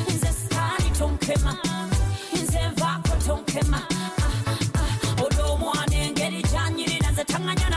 nze 0.10 0.28
sitaani 0.34 0.90
tonkema. 0.98 1.58
Nze 2.34 2.60
nvaako 2.68 3.16
tonkema. 3.26 3.82
Ah, 3.90 4.80
ah, 4.80 5.24
olwo 5.24 5.54
omwana 5.54 5.96
engeri 5.96 6.42
gyanyirira 6.44 7.12
nze 7.12 7.24
tanganya 7.24 7.70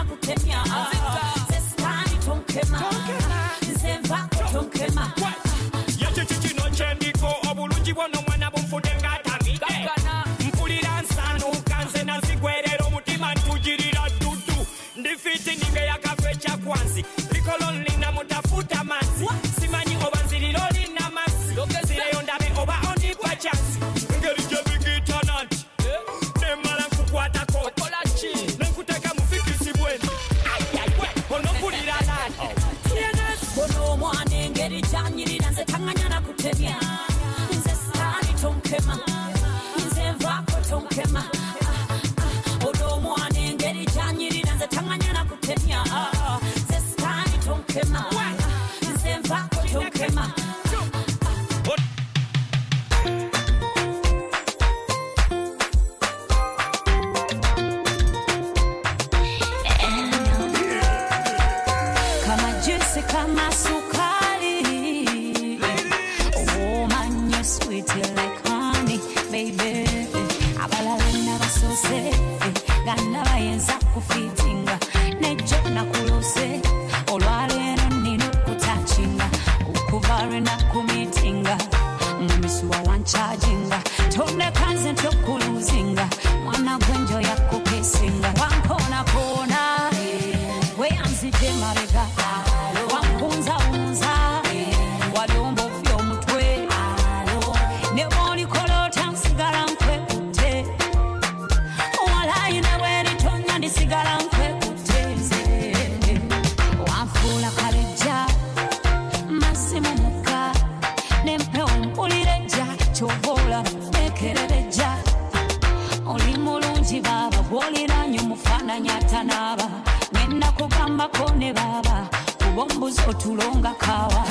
omufaananyi 118.72 118.88
atanaaba 118.90 119.68
ngenda 120.14 120.52
kugambako 120.52 121.32
ne 121.36 121.52
baaba 121.52 122.08
kuba 122.38 122.62
ombuzi 122.62 123.00
otulonga 123.08 123.74
kaawa. 123.78 124.24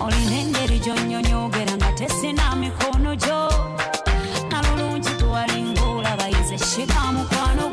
Olina 0.00 0.36
engeri 0.40 0.78
gyonyonyogera 0.78 1.76
nga 1.76 1.92
tesina 1.92 2.56
mikono 2.56 3.14
gyo. 3.16 3.48
Nalulungi 4.50 5.10
gwewalinga 5.18 5.82
olaba 5.82 6.26
yize 6.28 6.58
shika 6.58 7.12
mukwano 7.12 7.69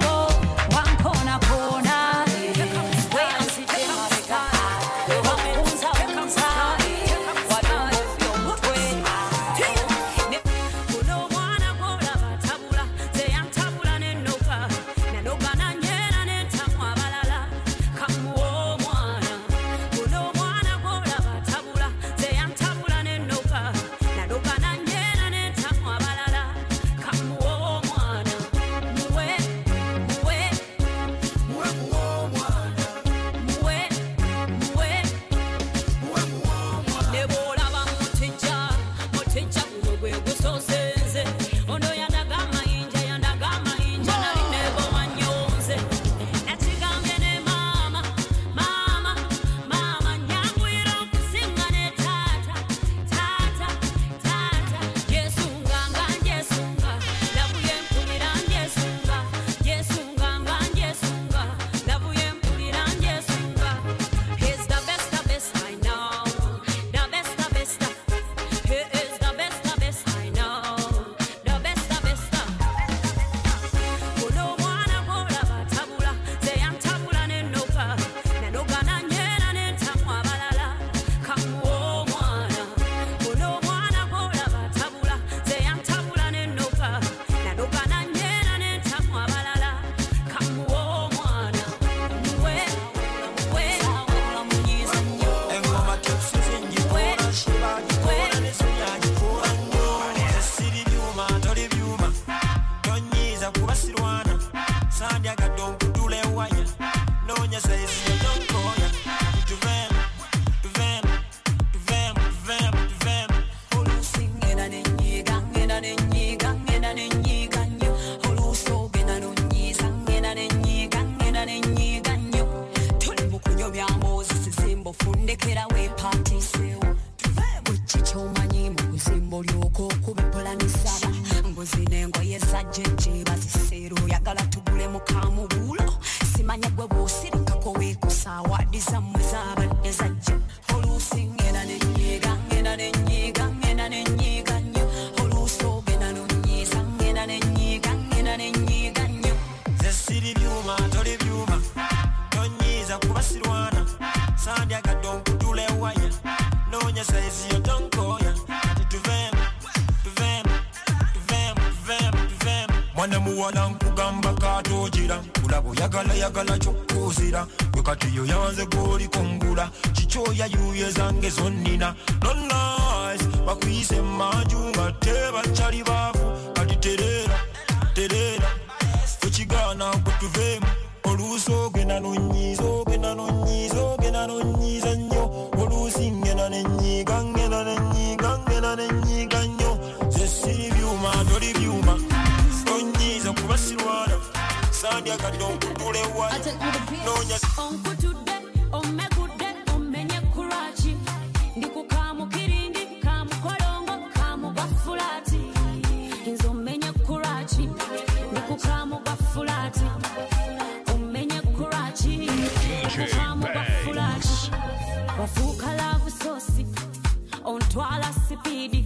twala 217.69 218.13
sipidi 218.27 218.85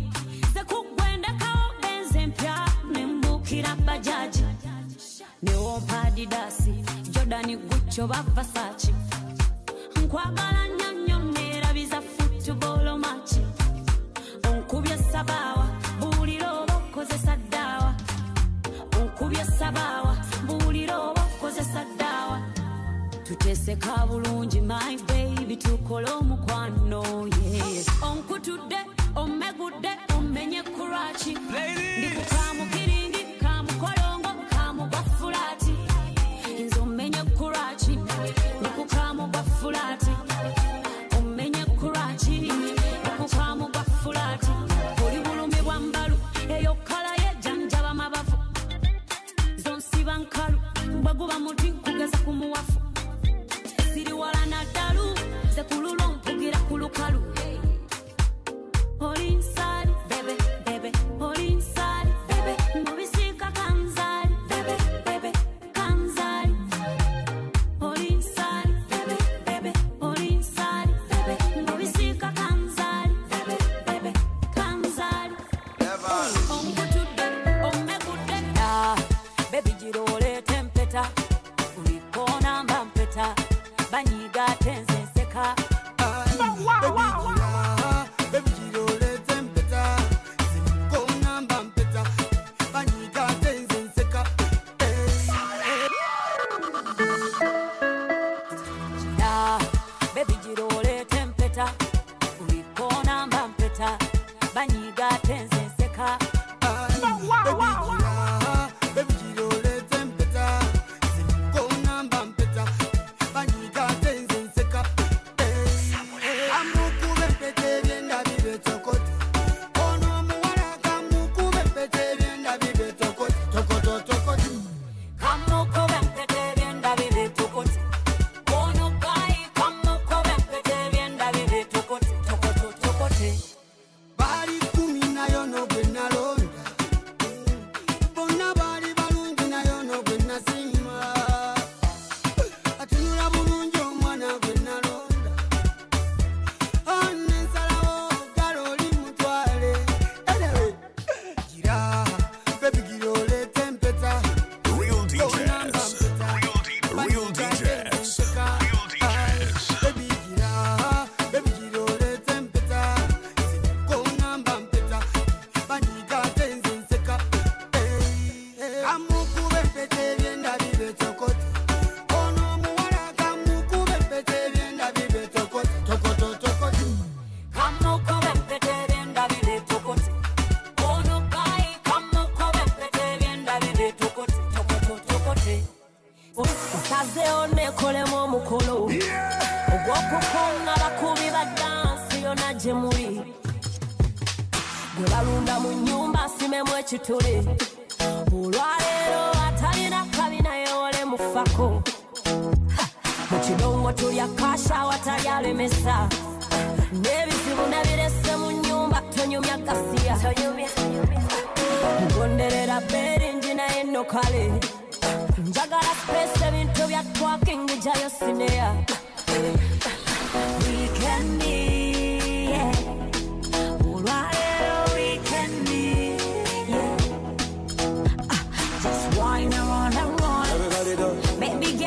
zekugwenda 0.53 1.33
kawo 1.33 1.71
benze 1.81 2.27
mpya 2.27 2.55
nembukira 2.93 3.75
bajaji. 3.75 4.43
Newompa 5.43 6.09
didasi 6.15 6.73
jordani 7.09 7.57
gucyo 7.57 8.07
bavasaci 8.07 8.93
nkwagala 10.03 10.67
nnyo 10.67 10.91
nnyo 10.91 11.19
neerabiza 11.31 12.01
futubolo 12.01 12.97
machi. 12.97 13.41
onkubye 14.49 14.97
sabawa 14.97 15.60
weeteeseka 23.45 24.05
bulungi 24.07 24.61
my 24.61 24.97
baby 25.07 25.55
tukole 25.57 26.07
omukwano 26.11 27.27
ye 27.27 27.83
onkutudde 28.01 28.77
omegudde 29.15 29.89
omenye 30.17 30.63
kuraki 30.63 31.37
ndikukamukiringi 31.97 33.25
kamukolongo 33.41 34.29
kamugwa 34.49 35.03
fulaati 35.17 35.73
nze 36.65 36.79
omenye 36.79 37.23
kuraki 37.37 37.97
ndikukamugwa 38.61 39.43
fulaati 39.43 40.10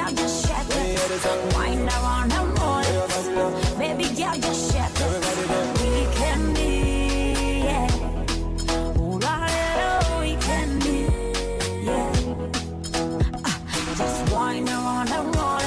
girl, 0.05 0.15
just 0.15 0.47
shake 0.47 0.71
it. 0.71 1.55
Wind 1.55 1.89
around 1.89 2.33
and 2.33 2.59
roll. 2.59 2.83
Baby 3.79 4.05
girl, 4.15 4.37
just 4.37 4.73
shake 4.73 5.01
it. 5.01 5.09
We 5.81 5.91
can 6.17 6.55
be, 6.55 6.71
yeah. 7.65 8.99
Ooh 8.99 9.19
la 9.19 9.37
la, 9.79 10.21
we 10.21 10.37
can 10.37 10.79
be, 10.81 10.97
yeah. 11.85 12.13
Uh, 13.45 13.59
just 13.97 14.33
wind 14.33 14.69
around 14.69 15.11
and 15.11 15.37
roll. 15.37 15.59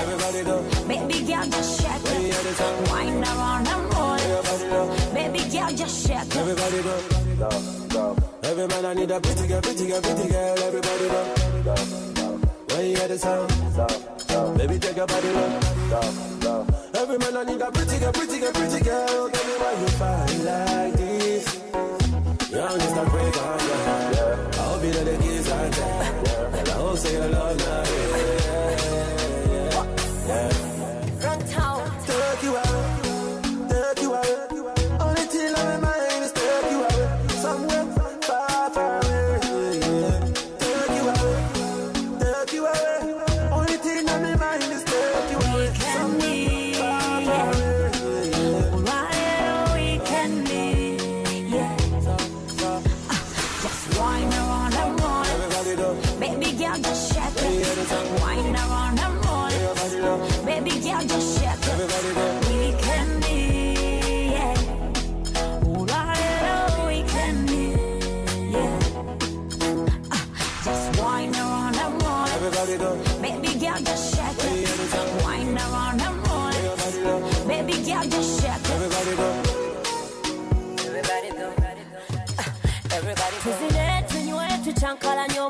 Baby 0.88 1.19
girl, 1.25 1.45
just 1.45 1.81
shake 1.81 2.05
it. 2.05 2.91
Wind 2.91 3.23
around 3.23 3.67
and 3.67 3.93
roll. 3.93 4.17
Baby 5.13 5.39
girl, 5.49 5.71
just 5.71 6.07
shake 6.07 6.17
it. 6.17 6.35
Everybody 6.35 6.83
go. 6.83 6.95
Love. 7.39 8.23
Every 8.43 8.67
man 8.67 8.85
I 8.85 8.93
need 8.93 9.11
a 9.11 9.19
pretty 9.19 9.47
girl, 9.47 9.61
pretty 9.61 9.88
girl, 9.88 10.01
pretty 10.01 10.29
girl. 10.29 10.59
Everybody 10.59 11.07
go. 11.07 11.21
Love. 11.65 12.05
When 12.71 12.85
you 12.85 12.95
hear 12.97 13.07
the 13.07 13.17
sound. 13.17 14.06
Baby, 14.57 14.79
take 14.79 14.97
your 14.97 15.05
body 15.05 15.29
look. 15.29 15.61
Down, 15.91 16.39
down. 16.39 16.75
Every 16.95 17.17
man 17.19 17.37
I 17.37 17.43
need 17.43 17.61
a 17.61 17.71
pretty 17.71 17.99
girl, 17.99 18.11
pretty 18.11 18.39
girl, 18.39 18.51
pretty 18.51 18.83
girl. 18.83 19.29
Tell 19.29 19.45
me 19.45 19.55
why 19.61 19.73
you 19.81 19.87
find 20.01 20.45
like 20.45 20.93
this. 20.93 21.45
Young 22.49 22.81
is 22.81 22.93
the 22.93 23.05
break 23.11 23.37
on 23.37 23.59
ya. 23.69 23.77
I 24.51 24.63
hope 24.67 24.83
you 24.83 24.93
know 24.93 25.03
the 25.03 25.17
kids 25.23 25.51
are 25.51 25.69
there. 25.69 26.49
And 26.57 26.69
I 26.69 26.71
hope 26.71 26.97
say 26.97 27.13
you 27.13 27.31
love 27.31 27.57
me. 27.57 28.46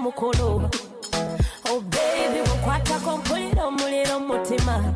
mukolo 0.08 0.70
obebi 1.72 2.40
oh, 2.40 2.46
bukwatako 2.50 3.18
mpulira 3.18 3.66
omuliro 3.66 4.20
mutima 4.20 4.94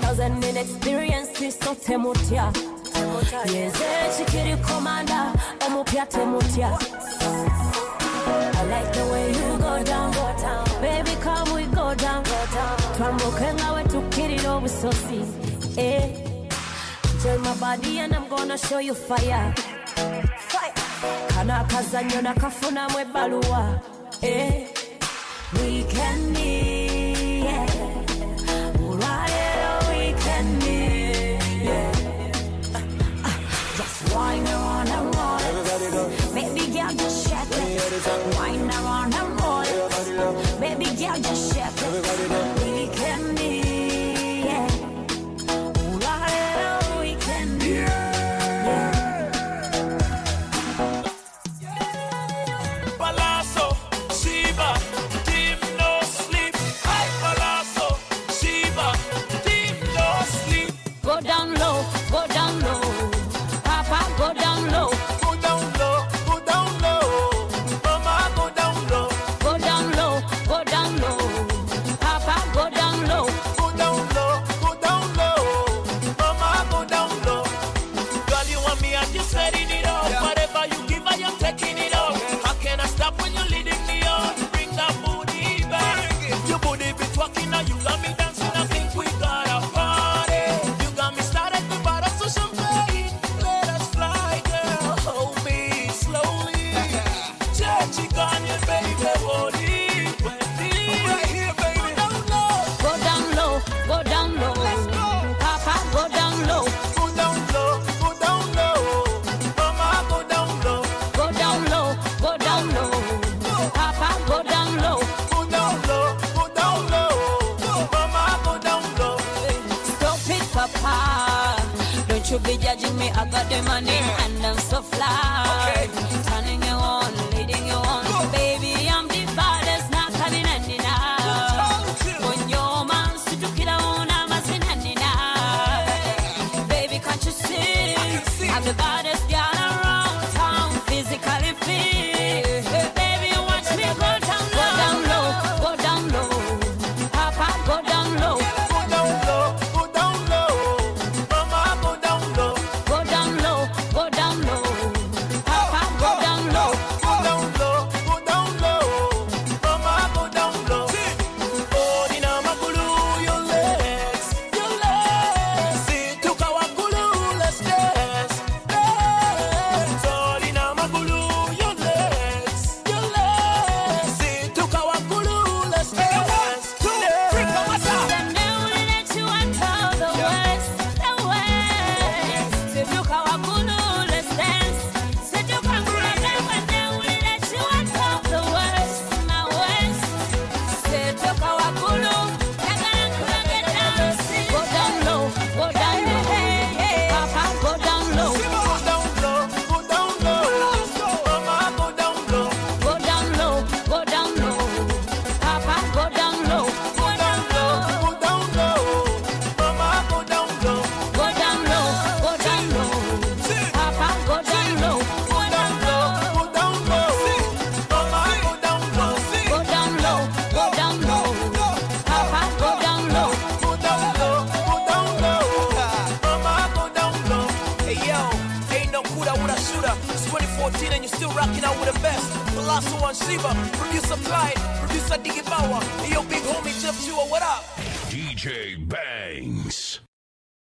thousand 0.00 0.44
in 0.44 0.56
experience 0.56 1.52
so 1.52 1.74
temutya 1.74 2.52
yeze 3.54 3.86
kikiri 4.16 4.56
komanda 4.56 5.32
omupya 5.66 6.06
temutya 6.06 6.78
I 8.60 8.64
like 8.64 8.92
the 8.92 9.04
way 9.12 9.28
you 9.28 9.58
go 9.58 9.82
down, 9.84 10.12
go. 10.12 10.80
Baby, 10.82 11.14
come 11.22 11.54
we 11.54 11.64
go 11.66 11.94
down, 11.94 12.22
go 12.24 12.44
tukirira 13.84 14.56
obusosi. 14.56 15.20
Eh. 15.78 16.10
Join 17.22 17.40
my 17.40 17.54
body 17.54 18.00
and 18.00 18.14
I'm 18.14 18.28
gonna 18.28 18.58
show 18.58 18.80
you 18.80 18.94
fire. 18.94 19.54
kano 21.38 21.54
akazannyo 21.54 22.22
nakafunamu 22.22 22.98
ebbaluwa 22.98 23.80
eh, 24.22 24.66
wikendi 25.54 26.54
olwaleero 28.88 29.74
wikendi 29.90 30.78
ah, 32.74 32.78
ah, 32.78 33.28
ah. 33.28 33.36
just 33.76 33.98
wine 34.14 34.47